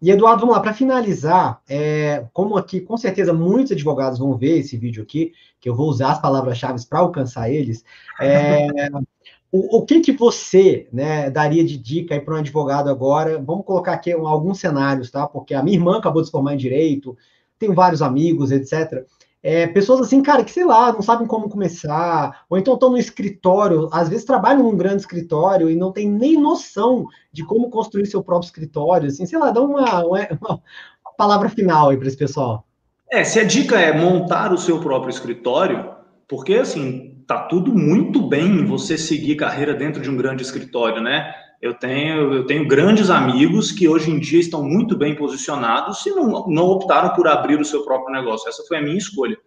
E 0.02 0.10
Eduardo, 0.10 0.42
vamos 0.42 0.56
lá, 0.56 0.62
para 0.62 0.74
finalizar, 0.74 1.62
é, 1.70 2.26
como 2.34 2.58
aqui 2.58 2.82
com 2.82 2.98
certeza 2.98 3.34
muitos 3.34 3.72
advogados 3.72 4.18
vão 4.18 4.36
ver 4.36 4.58
esse 4.58 4.76
vídeo 4.76 5.04
aqui, 5.04 5.32
que 5.60 5.70
eu 5.70 5.76
vou 5.76 5.88
usar 5.88 6.14
as 6.14 6.22
palavras-chave 6.22 6.84
para 6.88 7.00
alcançar 7.00 7.52
eles, 7.52 7.86
é, 8.20 8.68
o, 9.52 9.80
o, 9.80 9.86
que, 9.86 10.00
que 10.00 10.14
você 10.14 10.88
né, 10.94 11.30
daria 11.30 11.64
de 11.64 11.78
dica 11.78 12.20
para 12.22 12.36
um 12.36 12.38
advogado 12.38 12.90
agora? 12.90 13.38
Vamos 13.38 13.66
colocar 13.66 13.94
aqui 13.94 14.12
alguns 14.12 14.60
cenários, 14.60 15.12
tá? 15.12 15.28
Porque 15.28 15.54
a 15.54 15.62
minha 15.62 15.78
irmã 15.78 15.98
acabou 15.98 16.22
de 16.22 16.28
se 16.28 16.32
formar 16.32 16.54
em 16.54 16.58
direito, 16.58 17.18
tenho 17.60 17.74
vários 17.74 18.02
amigos, 18.02 18.52
etc. 18.52 19.06
É, 19.44 19.68
pessoas 19.68 20.02
assim, 20.02 20.22
cara, 20.22 20.44
que 20.44 20.52
sei 20.52 20.64
lá, 20.64 20.94
não 20.94 21.02
sabem 21.02 21.28
como 21.28 21.50
começar, 21.50 22.46
ou 22.50 22.58
então 22.58 22.76
estão 22.76 22.92
no 22.92 22.98
escritório, 22.98 23.90
às 23.92 24.08
vezes 24.08 24.24
trabalham 24.24 24.64
num 24.64 24.78
grande 24.78 25.02
escritório 25.02 25.70
e 25.70 25.76
não 25.76 25.92
tem 25.92 26.08
nem 26.08 26.40
noção 26.40 27.06
de 27.34 27.44
como 27.44 27.70
construir 27.70 28.06
seu 28.06 28.24
próprio 28.24 28.46
escritório, 28.46 29.08
assim, 29.08 29.26
sei 29.26 29.40
lá, 29.40 29.52
dá 29.52 29.62
uma, 29.62 30.06
uma, 30.06 30.28
uma 30.40 31.14
palavra 31.18 31.50
final 31.50 31.90
aí 31.90 31.98
para 31.98 32.08
esse 32.08 32.18
pessoal. 32.18 32.66
É, 33.12 33.24
se 33.24 33.40
a 33.40 33.44
dica 33.44 33.78
é 33.78 33.98
montar 33.98 34.54
o 34.54 34.58
seu 34.58 34.80
próprio 34.80 35.10
escritório, 35.10 35.92
porque 36.28 36.54
assim, 36.54 37.11
tá 37.32 37.44
tudo 37.44 37.74
muito 37.74 38.22
bem 38.22 38.66
você 38.66 38.98
seguir 38.98 39.38
carreira 39.38 39.74
dentro 39.74 40.02
de 40.02 40.10
um 40.10 40.18
grande 40.18 40.44
escritório, 40.44 41.02
né? 41.02 41.34
Eu 41.62 41.74
tenho, 41.74 42.34
eu 42.34 42.46
tenho 42.46 42.68
grandes 42.68 43.10
amigos 43.10 43.72
que 43.72 43.88
hoje 43.88 44.12
em 44.12 44.20
dia 44.20 44.40
estão 44.40 44.64
muito 44.64 44.98
bem 44.98 45.16
posicionados 45.16 46.06
e 46.06 46.10
não, 46.10 46.48
não 46.50 46.64
optaram 46.66 47.14
por 47.16 47.28
abrir 47.28 47.58
o 47.58 47.64
seu 47.64 47.86
próprio 47.86 48.14
negócio. 48.14 48.50
Essa 48.50 48.64
foi 48.68 48.80
a 48.80 48.82
minha 48.82 48.98
escolha. 48.98 49.38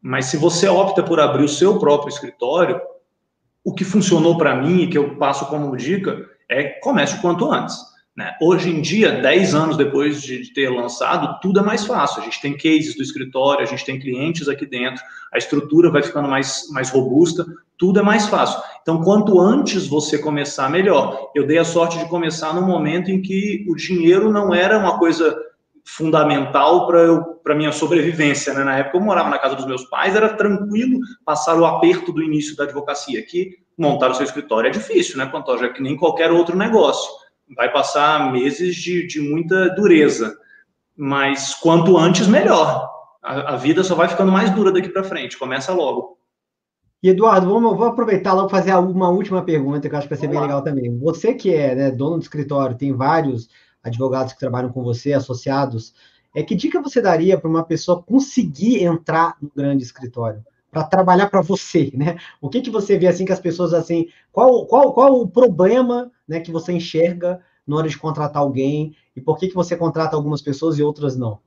Mas 0.00 0.26
se 0.26 0.36
você 0.36 0.68
opta 0.68 1.02
por 1.02 1.18
abrir 1.18 1.42
o 1.42 1.48
seu 1.48 1.80
próprio 1.80 2.10
escritório, 2.10 2.80
o 3.64 3.74
que 3.74 3.84
funcionou 3.84 4.38
para 4.38 4.54
mim 4.54 4.82
e 4.82 4.86
que 4.86 4.96
eu 4.96 5.16
passo 5.16 5.46
como 5.46 5.76
dica 5.76 6.24
é 6.48 6.78
comece 6.80 7.16
o 7.16 7.20
quanto 7.20 7.50
antes. 7.50 7.76
Né? 8.20 8.36
Hoje 8.38 8.68
em 8.68 8.82
dia, 8.82 9.12
10 9.12 9.54
anos 9.54 9.76
depois 9.78 10.20
de 10.20 10.52
ter 10.52 10.68
lançado, 10.68 11.40
tudo 11.40 11.60
é 11.60 11.62
mais 11.62 11.86
fácil. 11.86 12.20
A 12.20 12.24
gente 12.26 12.38
tem 12.42 12.54
cases 12.54 12.94
do 12.94 13.02
escritório, 13.02 13.62
a 13.62 13.66
gente 13.66 13.82
tem 13.82 13.98
clientes 13.98 14.46
aqui 14.46 14.66
dentro, 14.66 15.02
a 15.32 15.38
estrutura 15.38 15.90
vai 15.90 16.02
ficando 16.02 16.28
mais, 16.28 16.68
mais 16.70 16.90
robusta, 16.90 17.46
tudo 17.78 17.98
é 17.98 18.02
mais 18.02 18.26
fácil. 18.26 18.60
Então, 18.82 19.02
quanto 19.02 19.40
antes 19.40 19.86
você 19.86 20.18
começar, 20.18 20.68
melhor. 20.68 21.30
Eu 21.34 21.46
dei 21.46 21.56
a 21.56 21.64
sorte 21.64 21.98
de 21.98 22.04
começar 22.10 22.54
no 22.54 22.60
momento 22.60 23.10
em 23.10 23.22
que 23.22 23.64
o 23.66 23.74
dinheiro 23.74 24.30
não 24.30 24.54
era 24.54 24.76
uma 24.76 24.98
coisa 24.98 25.34
fundamental 25.82 26.86
para 27.42 27.54
minha 27.54 27.72
sobrevivência. 27.72 28.52
Né? 28.52 28.64
Na 28.64 28.76
época 28.76 28.98
eu 28.98 29.02
morava 29.02 29.30
na 29.30 29.38
casa 29.38 29.56
dos 29.56 29.64
meus 29.64 29.84
pais, 29.84 30.14
era 30.14 30.28
tranquilo 30.34 31.00
passar 31.24 31.58
o 31.58 31.64
aperto 31.64 32.12
do 32.12 32.22
início 32.22 32.54
da 32.54 32.64
advocacia. 32.64 33.18
Aqui, 33.18 33.52
montar 33.78 34.10
o 34.10 34.14
seu 34.14 34.26
escritório 34.26 34.68
é 34.68 34.70
difícil, 34.70 35.16
né, 35.16 35.24
Pantoja? 35.24 35.64
É 35.64 35.68
que 35.70 35.82
nem 35.82 35.96
qualquer 35.96 36.30
outro 36.30 36.54
negócio 36.54 37.10
vai 37.54 37.72
passar 37.72 38.32
meses 38.32 38.76
de, 38.76 39.06
de 39.06 39.20
muita 39.20 39.68
dureza. 39.74 40.36
Mas 40.96 41.54
quanto 41.54 41.96
antes, 41.96 42.26
melhor. 42.26 42.88
A, 43.22 43.54
a 43.54 43.56
vida 43.56 43.82
só 43.82 43.94
vai 43.94 44.08
ficando 44.08 44.32
mais 44.32 44.50
dura 44.50 44.72
daqui 44.72 44.88
para 44.88 45.04
frente. 45.04 45.38
Começa 45.38 45.72
logo. 45.72 46.18
E 47.02 47.08
Eduardo, 47.08 47.48
vamos, 47.48 47.76
vou 47.78 47.86
aproveitar 47.86 48.34
logo 48.34 48.50
fazer 48.50 48.74
uma 48.74 49.08
última 49.08 49.42
pergunta 49.42 49.88
que 49.88 49.94
eu 49.94 49.98
acho 49.98 50.06
que 50.06 50.14
vai 50.14 50.20
ser 50.20 50.26
vamos 50.26 50.40
bem 50.40 50.48
legal 50.48 50.62
também. 50.62 50.98
Você 50.98 51.32
que 51.32 51.54
é 51.54 51.74
né, 51.74 51.90
dono 51.90 52.18
do 52.18 52.22
escritório, 52.22 52.76
tem 52.76 52.92
vários 52.92 53.48
advogados 53.82 54.34
que 54.34 54.38
trabalham 54.38 54.70
com 54.70 54.82
você, 54.82 55.14
associados. 55.14 55.94
É 56.34 56.42
que 56.42 56.54
dica 56.54 56.80
você 56.80 57.00
daria 57.00 57.38
para 57.38 57.48
uma 57.48 57.64
pessoa 57.64 58.02
conseguir 58.02 58.84
entrar 58.84 59.36
no 59.40 59.50
grande 59.54 59.82
escritório? 59.82 60.44
Para 60.70 60.84
trabalhar 60.84 61.28
para 61.28 61.40
você, 61.40 61.90
né? 61.94 62.16
O 62.40 62.48
que 62.48 62.60
que 62.60 62.70
você 62.70 62.96
vê 62.96 63.06
assim 63.06 63.24
que 63.24 63.32
as 63.32 63.40
pessoas 63.40 63.74
assim, 63.74 64.08
qual 64.32 64.66
qual 64.66 64.92
qual 64.92 65.20
o 65.20 65.28
problema, 65.28 66.10
né, 66.28 66.40
que 66.40 66.52
você 66.52 66.72
enxerga 66.72 67.40
na 67.66 67.76
hora 67.76 67.88
de 67.88 67.98
contratar 67.98 68.42
alguém 68.42 68.94
e 69.16 69.20
por 69.20 69.38
que 69.38 69.48
que 69.48 69.54
você 69.54 69.76
contrata 69.76 70.16
algumas 70.16 70.40
pessoas 70.40 70.78
e 70.78 70.82
outras 70.82 71.16
não? 71.16 71.38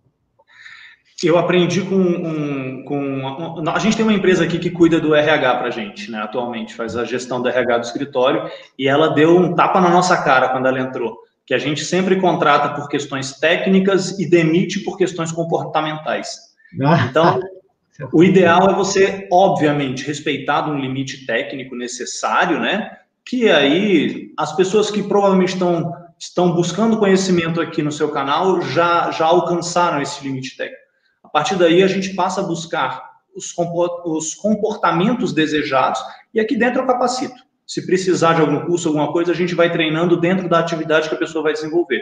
Eu 1.23 1.37
aprendi 1.37 1.81
com, 1.81 1.95
um, 1.95 2.83
com 2.85 3.69
a 3.69 3.79
gente 3.79 3.95
tem 3.95 4.05
uma 4.05 4.13
empresa 4.13 4.43
aqui 4.43 4.59
que 4.59 4.69
cuida 4.69 4.99
do 4.99 5.15
RH 5.15 5.55
para 5.55 5.69
gente, 5.69 6.11
né? 6.11 6.19
Atualmente 6.19 6.73
faz 6.73 6.97
a 6.97 7.05
gestão 7.05 7.41
do 7.41 7.47
RH 7.47 7.77
do 7.77 7.85
escritório 7.85 8.49
e 8.77 8.89
ela 8.89 9.09
deu 9.09 9.37
um 9.37 9.55
tapa 9.55 9.79
na 9.79 9.89
nossa 9.89 10.21
cara 10.21 10.49
quando 10.49 10.67
ela 10.67 10.81
entrou, 10.81 11.17
que 11.45 11.53
a 11.53 11.57
gente 11.57 11.85
sempre 11.85 12.19
contrata 12.19 12.75
por 12.75 12.89
questões 12.89 13.39
técnicas 13.39 14.19
e 14.19 14.29
demite 14.29 14.81
por 14.81 14.97
questões 14.97 15.31
comportamentais. 15.31 16.53
Ah. 16.81 17.07
Então 17.09 17.39
o 18.11 18.23
ideal 18.23 18.69
é 18.69 18.73
você, 18.73 19.27
obviamente, 19.31 20.05
respeitar 20.05 20.67
um 20.69 20.79
limite 20.79 21.25
técnico 21.25 21.75
necessário, 21.75 22.59
né? 22.59 22.97
Que 23.25 23.49
aí 23.49 24.33
as 24.37 24.55
pessoas 24.55 24.89
que 24.89 25.03
provavelmente 25.03 25.53
estão, 25.53 25.93
estão 26.17 26.53
buscando 26.53 26.97
conhecimento 26.97 27.61
aqui 27.61 27.81
no 27.81 27.91
seu 27.91 28.09
canal 28.09 28.61
já, 28.61 29.11
já 29.11 29.25
alcançaram 29.25 30.01
esse 30.01 30.23
limite 30.23 30.57
técnico. 30.57 30.81
A 31.23 31.29
partir 31.29 31.55
daí, 31.55 31.83
a 31.83 31.87
gente 31.87 32.15
passa 32.15 32.41
a 32.41 32.43
buscar 32.43 33.13
os, 33.35 33.53
os 34.05 34.33
comportamentos 34.33 35.33
desejados 35.33 36.01
e 36.33 36.39
aqui 36.39 36.55
dentro 36.55 36.81
eu 36.81 36.87
capacito. 36.87 37.35
Se 37.65 37.85
precisar 37.85 38.33
de 38.33 38.41
algum 38.41 38.65
curso, 38.65 38.89
alguma 38.89 39.11
coisa, 39.11 39.31
a 39.31 39.35
gente 39.35 39.55
vai 39.55 39.71
treinando 39.71 40.19
dentro 40.19 40.49
da 40.49 40.59
atividade 40.59 41.07
que 41.07 41.15
a 41.15 41.17
pessoa 41.17 41.43
vai 41.43 41.53
desenvolver. 41.53 42.01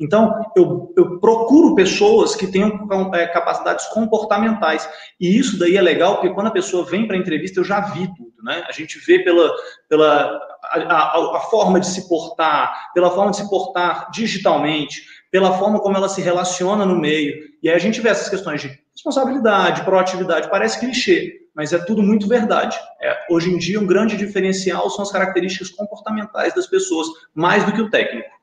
Então, 0.00 0.32
eu, 0.56 0.92
eu 0.96 1.18
procuro 1.18 1.74
pessoas 1.74 2.36
que 2.36 2.46
tenham 2.46 2.88
é, 3.12 3.26
capacidades 3.26 3.86
comportamentais. 3.86 4.88
E 5.20 5.36
isso 5.36 5.58
daí 5.58 5.76
é 5.76 5.82
legal, 5.82 6.14
porque 6.14 6.34
quando 6.34 6.46
a 6.46 6.52
pessoa 6.52 6.84
vem 6.84 7.06
para 7.06 7.16
a 7.16 7.18
entrevista, 7.18 7.58
eu 7.58 7.64
já 7.64 7.80
vi 7.80 8.06
tudo, 8.16 8.32
né? 8.44 8.64
A 8.68 8.72
gente 8.72 8.98
vê 9.04 9.18
pela, 9.18 9.50
pela 9.88 10.40
a, 10.62 10.78
a, 10.78 11.36
a 11.38 11.40
forma 11.50 11.80
de 11.80 11.88
se 11.88 12.08
portar, 12.08 12.92
pela 12.94 13.10
forma 13.10 13.32
de 13.32 13.38
se 13.38 13.50
portar 13.50 14.08
digitalmente, 14.12 15.02
pela 15.32 15.58
forma 15.58 15.80
como 15.80 15.96
ela 15.96 16.08
se 16.08 16.20
relaciona 16.20 16.86
no 16.86 16.96
meio. 16.96 17.34
E 17.60 17.68
aí 17.68 17.74
a 17.74 17.80
gente 17.80 18.00
vê 18.00 18.08
essas 18.08 18.28
questões 18.28 18.60
de 18.60 18.78
responsabilidade, 18.92 19.82
proatividade, 19.82 20.48
parece 20.48 20.78
clichê, 20.78 21.40
mas 21.54 21.72
é 21.72 21.78
tudo 21.78 22.04
muito 22.04 22.28
verdade. 22.28 22.78
É, 23.02 23.26
hoje 23.28 23.50
em 23.50 23.58
dia, 23.58 23.80
um 23.80 23.86
grande 23.86 24.16
diferencial 24.16 24.88
são 24.90 25.02
as 25.02 25.10
características 25.10 25.70
comportamentais 25.70 26.54
das 26.54 26.68
pessoas, 26.68 27.08
mais 27.34 27.64
do 27.64 27.72
que 27.72 27.82
o 27.82 27.90
técnico. 27.90 28.37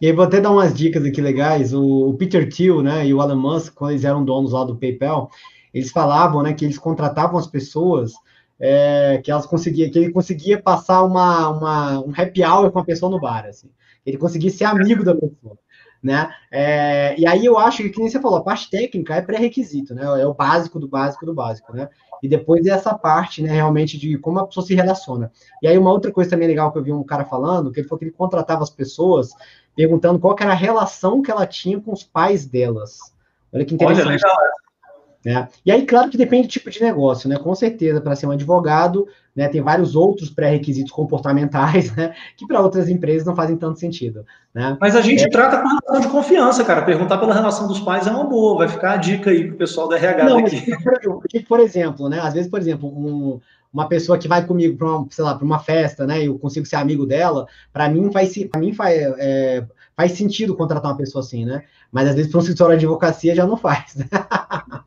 E 0.00 0.06
aí 0.06 0.12
vou 0.12 0.24
até 0.24 0.40
dar 0.40 0.50
umas 0.50 0.74
dicas 0.74 1.04
aqui 1.04 1.20
legais. 1.20 1.72
O, 1.72 2.14
Peter 2.14 2.48
Thiel, 2.48 2.82
né, 2.82 3.06
e 3.06 3.14
o 3.14 3.22
Elon 3.22 3.36
Musk, 3.36 3.74
quando 3.74 3.92
eles 3.92 4.04
eram 4.04 4.24
donos 4.24 4.52
lá 4.52 4.64
do 4.64 4.76
PayPal, 4.76 5.30
eles 5.72 5.90
falavam, 5.90 6.42
né, 6.42 6.52
que 6.52 6.64
eles 6.64 6.78
contratavam 6.78 7.38
as 7.38 7.46
pessoas 7.46 8.12
é, 8.58 9.20
que 9.22 9.30
elas 9.30 9.46
conseguiam, 9.46 9.90
que 9.90 9.98
ele 9.98 10.12
conseguia 10.12 10.60
passar 10.60 11.02
uma, 11.02 11.48
uma, 11.50 12.00
um 12.00 12.12
happy 12.16 12.44
hour 12.44 12.70
com 12.70 12.78
a 12.78 12.84
pessoa 12.84 13.10
no 13.10 13.20
bar, 13.20 13.46
assim. 13.46 13.70
Ele 14.04 14.18
conseguia 14.18 14.50
ser 14.50 14.64
amigo 14.64 15.04
da 15.04 15.14
pessoa, 15.14 15.58
né? 16.02 16.30
É, 16.50 17.18
e 17.18 17.26
aí 17.26 17.44
eu 17.44 17.58
acho 17.58 17.82
que, 17.82 17.90
como 17.90 18.08
você 18.08 18.20
falou, 18.20 18.38
a 18.38 18.44
parte 18.44 18.70
técnica 18.70 19.14
é 19.16 19.22
pré-requisito, 19.22 19.94
né? 19.94 20.04
É 20.20 20.26
o 20.26 20.34
básico 20.34 20.78
do 20.78 20.88
básico 20.88 21.24
do 21.24 21.34
básico, 21.34 21.74
né? 21.74 21.88
E 22.24 22.28
depois 22.28 22.64
é 22.64 22.70
essa 22.70 22.94
parte, 22.94 23.42
né, 23.42 23.52
realmente 23.52 23.98
de 23.98 24.16
como 24.16 24.38
a 24.38 24.46
pessoa 24.46 24.64
se 24.64 24.74
relaciona. 24.74 25.30
E 25.62 25.68
aí 25.68 25.76
uma 25.76 25.92
outra 25.92 26.10
coisa 26.10 26.30
também 26.30 26.48
legal 26.48 26.72
que 26.72 26.78
eu 26.78 26.82
vi 26.82 26.90
um 26.90 27.04
cara 27.04 27.26
falando, 27.26 27.70
que 27.70 27.80
ele 27.80 27.86
falou 27.86 27.98
que 27.98 28.06
ele 28.06 28.12
contratava 28.12 28.62
as 28.62 28.70
pessoas 28.70 29.32
perguntando 29.76 30.18
qual 30.18 30.34
era 30.40 30.52
a 30.52 30.54
relação 30.54 31.20
que 31.20 31.30
ela 31.30 31.46
tinha 31.46 31.78
com 31.78 31.92
os 31.92 32.02
pais 32.02 32.46
delas. 32.46 32.96
Olha 33.52 33.62
que 33.66 33.74
interessante. 33.74 34.06
Olha, 34.06 34.14
legal. 34.14 34.63
Né? 35.24 35.48
E 35.64 35.72
aí, 35.72 35.86
claro 35.86 36.10
que 36.10 36.18
depende 36.18 36.48
do 36.48 36.50
tipo 36.50 36.70
de 36.70 36.82
negócio, 36.82 37.28
né? 37.28 37.36
Com 37.38 37.54
certeza, 37.54 38.00
para 38.00 38.14
ser 38.14 38.26
um 38.26 38.32
advogado, 38.32 39.08
né, 39.34 39.48
tem 39.48 39.60
vários 39.60 39.96
outros 39.96 40.30
pré-requisitos 40.30 40.92
comportamentais, 40.92 41.90
né, 41.96 42.14
que 42.36 42.46
para 42.46 42.60
outras 42.60 42.88
empresas 42.88 43.26
não 43.26 43.34
fazem 43.34 43.56
tanto 43.56 43.78
sentido. 43.78 44.24
Né? 44.54 44.76
Mas 44.80 44.94
a 44.94 45.00
gente 45.00 45.24
é... 45.24 45.28
trata 45.28 45.60
com 45.60 45.68
relação 45.68 46.00
de 46.00 46.08
confiança, 46.08 46.64
cara. 46.64 46.82
Perguntar 46.82 47.18
pela 47.18 47.34
relação 47.34 47.66
dos 47.66 47.80
pais 47.80 48.06
é 48.06 48.10
uma 48.10 48.24
boa, 48.24 48.58
vai 48.58 48.68
ficar 48.68 48.92
a 48.92 48.96
dica 48.96 49.30
aí 49.30 49.46
para 49.46 49.54
o 49.54 49.58
pessoal 49.58 49.88
da 49.88 49.96
RH 49.96 50.24
não, 50.24 50.42
daqui. 50.42 50.62
Por, 50.82 51.44
por 51.48 51.60
exemplo, 51.60 52.08
né, 52.08 52.20
às 52.20 52.34
vezes, 52.34 52.50
por 52.50 52.60
exemplo, 52.60 52.88
um, 52.88 53.40
uma 53.72 53.88
pessoa 53.88 54.16
que 54.18 54.28
vai 54.28 54.46
comigo 54.46 54.76
para 54.76 54.86
uma, 54.86 55.06
sei 55.10 55.24
lá, 55.24 55.34
para 55.34 55.44
uma 55.44 55.58
festa, 55.58 56.06
né, 56.06 56.22
e 56.22 56.26
eu 56.26 56.38
consigo 56.38 56.66
ser 56.66 56.76
amigo 56.76 57.04
dela, 57.04 57.46
para 57.72 57.88
mim 57.88 58.12
faz, 58.12 58.32
para 58.46 58.60
mim 58.60 58.72
faz, 58.72 59.00
é, 59.18 59.64
faz 59.96 60.12
sentido 60.12 60.54
contratar 60.54 60.92
uma 60.92 60.96
pessoa 60.96 61.24
assim, 61.24 61.44
né? 61.44 61.64
Mas 61.90 62.08
às 62.08 62.14
vezes 62.14 62.30
para 62.30 62.38
um 62.38 62.42
escritório 62.42 62.78
de 62.78 62.84
advocacia 62.84 63.34
já 63.34 63.46
não 63.46 63.56
faz. 63.56 63.96
Né? 63.96 64.06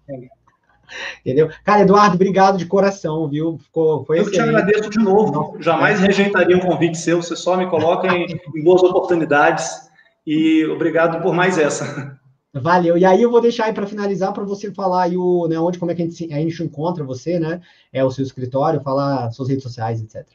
Entendeu? 1.21 1.49
Cara, 1.63 1.81
Eduardo, 1.81 2.15
obrigado 2.15 2.57
de 2.57 2.65
coração, 2.65 3.27
viu? 3.27 3.57
Ficou, 3.57 4.05
foi 4.05 4.19
Eu 4.19 4.21
excelente. 4.23 4.49
te 4.51 4.55
agradeço 4.55 4.89
de 4.89 4.99
novo. 4.99 5.57
Jamais 5.59 5.99
rejeitaria 5.99 6.55
um 6.55 6.61
convite 6.61 6.97
seu, 6.97 7.21
você 7.21 7.35
só 7.35 7.57
me 7.57 7.67
coloca 7.67 8.07
em, 8.07 8.25
em 8.55 8.63
boas 8.63 8.81
oportunidades. 8.83 9.87
E 10.25 10.65
obrigado 10.65 11.21
por 11.21 11.33
mais 11.33 11.57
essa. 11.57 12.17
Valeu. 12.53 12.97
E 12.97 13.05
aí 13.05 13.21
eu 13.21 13.29
vou 13.29 13.41
deixar 13.41 13.65
aí 13.65 13.73
para 13.73 13.85
finalizar 13.85 14.33
para 14.33 14.43
você 14.43 14.73
falar 14.73 15.03
aí 15.03 15.17
o, 15.17 15.47
né, 15.47 15.59
onde 15.59 15.77
como 15.77 15.91
é 15.91 15.95
que 15.95 16.01
a 16.01 16.05
gente, 16.05 16.33
a 16.33 16.37
gente 16.37 16.63
encontra 16.63 17.03
você, 17.03 17.39
né? 17.39 17.61
É 17.93 18.03
o 18.03 18.11
seu 18.11 18.23
escritório, 18.23 18.81
falar 18.81 19.31
suas 19.31 19.49
redes 19.49 19.63
sociais, 19.63 20.01
etc. 20.01 20.25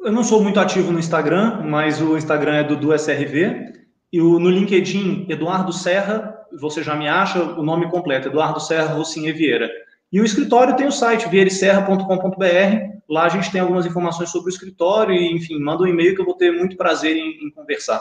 Eu 0.00 0.12
não 0.12 0.22
sou 0.22 0.42
muito 0.42 0.60
ativo 0.60 0.92
no 0.92 0.98
Instagram, 0.98 1.62
mas 1.64 2.00
o 2.00 2.16
Instagram 2.16 2.56
é 2.56 2.64
do, 2.64 2.76
do 2.76 2.94
SRV. 2.96 3.72
E 4.12 4.20
o, 4.20 4.38
no 4.38 4.50
LinkedIn, 4.50 5.26
Eduardo 5.28 5.72
Serra, 5.72 6.35
você 6.58 6.82
já 6.82 6.94
me 6.94 7.08
acha 7.08 7.42
o 7.42 7.62
nome 7.62 7.90
completo, 7.90 8.28
Eduardo 8.28 8.60
Serra 8.60 8.94
Rocinha 8.94 9.32
Vieira. 9.34 9.70
E 10.12 10.20
o 10.20 10.24
escritório 10.24 10.76
tem 10.76 10.86
o 10.86 10.92
site 10.92 11.28
vieireserra.com.br. 11.28 12.96
Lá 13.08 13.24
a 13.24 13.28
gente 13.28 13.50
tem 13.50 13.60
algumas 13.60 13.86
informações 13.86 14.30
sobre 14.30 14.50
o 14.50 14.52
escritório 14.52 15.14
e, 15.14 15.32
enfim, 15.32 15.58
manda 15.58 15.82
um 15.82 15.86
e-mail 15.86 16.14
que 16.14 16.20
eu 16.20 16.24
vou 16.24 16.34
ter 16.34 16.52
muito 16.52 16.76
prazer 16.76 17.16
em, 17.16 17.46
em 17.46 17.50
conversar. 17.50 18.00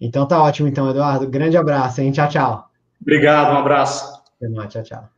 Então 0.00 0.26
tá 0.26 0.42
ótimo, 0.42 0.68
então, 0.68 0.88
Eduardo. 0.88 1.28
Grande 1.28 1.56
abraço, 1.56 2.00
hein? 2.00 2.12
Tchau, 2.12 2.28
tchau. 2.28 2.70
Obrigado, 3.00 3.54
um 3.54 3.58
abraço. 3.58 4.22
Tchau, 4.68 4.82
tchau. 4.82 5.17